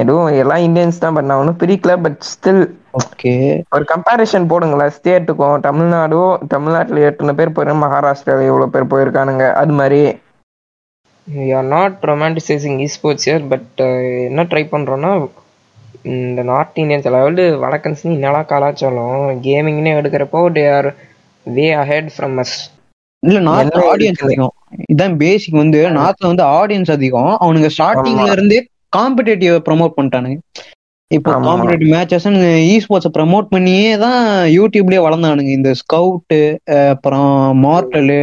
எதுவும் 0.00 0.30
எல்லாம் 0.40 0.64
இந்தியன்ஸ் 0.66 1.02
தான் 1.02 1.18
நான் 1.20 1.40
ஒன்றும் 1.42 1.60
பிரிக்கல 1.60 1.92
பட் 2.02 2.18
ஸ்டில் 2.30 2.62
ஓகே 2.98 3.32
ஒரு 3.74 3.84
கம்பேரிஷன் 3.92 4.48
போடுங்களேன். 4.50 4.92
ஸ்டேட்டுக்கும் 4.96 5.62
தமிழ்நாடும் 5.66 6.32
தமிழ்நாட்டில் 6.50 7.06
எத்தனை 7.10 7.32
பேர் 7.34 7.54
போயிருக்காங்க 7.54 7.84
மகாராஷ்டிராவில் 7.84 8.50
எவ்வளோ 8.50 8.68
பேர் 8.74 8.90
போயிருக்கானுங்க 8.92 9.46
அது 9.62 9.74
மாதிரி. 9.78 10.02
Are 11.56 11.68
not 11.68 11.96
romanticising 12.10 12.78
esports 12.94 13.26
year 13.28 13.44
but 13.52 13.82
என்ன 14.28 14.44
ட்ரை 14.50 14.64
பண்ணுறோன்னா 14.72 15.12
இந்த 16.04 16.40
நார்த் 16.44 16.76
இந்தியன்ஸ் 16.76 17.08
அதாவது 17.10 17.42
வடக்கன்ஸ் 17.62 18.02
என்னடா 18.08 18.42
கலாச்சாரம்? 18.46 19.16
கேமிங்னே 19.44 19.92
எடுக்கிறப்போ 19.98 20.42
they 20.56 20.66
are 20.74 20.90
way 21.46 21.66
ahead 21.80 22.10
from 22.14 22.38
us 22.42 22.56
இல்ல 23.22 23.40
நார்த் 23.46 23.76
ஆடியன்ஸ்? 23.86 24.22
அதிகம். 24.22 24.54
இதான் 24.92 25.16
பேசிக் 25.18 25.60
வந்து 25.60 25.80
நார்த்ல 25.98 26.30
வந்து 26.30 26.44
ஆடியன்ஸ் 26.58 26.92
அதிகம். 26.94 27.32
அவனுங்க 27.42 27.68
ஸ்டார்டிங்ல. 27.76 28.28
இருந்தே 28.34 28.58
காம்படிட்டிவ் 28.92 29.56
ப்ரோமோட் 29.66 29.96
பண்ணிட்டானுங்க. 29.96 30.38
இப்போ. 31.10 31.30
Competitive 31.46 31.90
matches 31.94 32.26
e 32.66 32.76
sports 32.84 33.14
promote 33.16 33.48
பண்ணியே 33.48 33.88
தான் 34.04 34.20
யூடியூப்லயே 34.56 35.04
வளர்ந்தானுங்க. 35.06 35.52
இந்த 35.58 35.72
ஸ்கவுட் 35.82 36.36
அப்புறம் 36.86 37.30
மார்டலு 37.64 38.20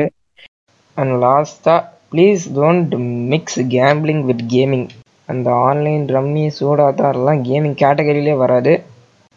அண்ட் 0.98 1.13
லாஸ்ட்டாக 1.22 1.80
please 2.12 2.44
don't 2.56 2.94
mix 3.32 3.60
gambling 3.74 4.24
with 4.30 4.44
gaming 4.54 4.88
அந்த 5.32 5.50
ஆன்லைன் 5.68 6.06
ரம்மி 6.15 6.46
சூடாதாரெலாம் 6.60 7.42
கேமிங் 7.48 7.76
கேட்டகரியிலே 7.82 8.36
வராது. 8.44 8.74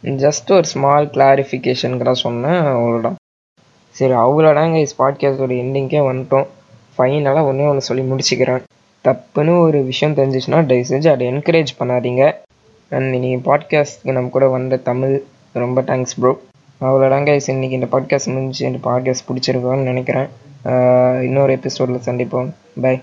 ஜஸ்ட் 0.03 0.51
ஒரு 0.57 0.67
ஸ்மால் 0.73 1.07
கிளாரிஃபிகேஷனுக்கு 1.15 2.15
சொன்னேன் 2.25 2.61
அவ்வளோதான் 2.75 3.17
சரி 3.97 4.15
அவ்வளோதாங்க 4.25 4.77
இஸ் 4.85 4.97
பாட்காஸ்டோட 5.01 5.53
எண்டிங்கே 5.63 6.01
வந்துட்டோம். 6.09 6.47
ஃபைனலாக 6.95 7.43
ஒன்றே 7.49 7.67
ஒன்று 7.73 7.89
சொல்லி 7.89 8.05
முடிச்சுக்கிறேன். 8.11 8.63
தப்புன்னு 9.05 9.53
ஒரு 9.67 9.79
விஷயம் 9.91 10.17
தெரிஞ்சிச்சுன்னா 10.19 10.61
தயவு 10.71 10.89
செஞ்சு 10.91 11.09
அதை 11.13 11.25
என்கரேஜ் 11.33 11.73
பண்ணாதீங்க. 11.81 12.25
அண்ட் 12.91 13.09
நீங்கள் 13.15 13.45
பாட்காஸ்ட்க்கு 13.49 14.17
நம்ம 14.17 14.33
கூட 14.37 14.47
வந்த 14.57 14.81
தமிழ் 14.89 15.15
ரொம்ப 15.65 15.81
தேங்க்ஸ் 15.91 16.17
ப்ரோ 16.21 16.33
அவ்வளோதாங்க 16.81 17.35
இஸ் 17.41 17.51
இன்னைக்கு 17.55 17.79
இந்த 17.81 17.91
பாட்காஸ்ட் 17.95 18.33
முடிஞ்சு 18.35 18.63
இந்த 18.71 18.81
பாட்காஸ்ட் 18.89 19.29
பிடிச்சிருக்கோன்னு 19.29 19.91
நினைக்கிறேன். 19.93 20.29
இன்னொரு 21.29 21.53
எபிசோடில் 21.59 22.07
சந்திப்போம். 22.09 22.51
பை 22.85 22.95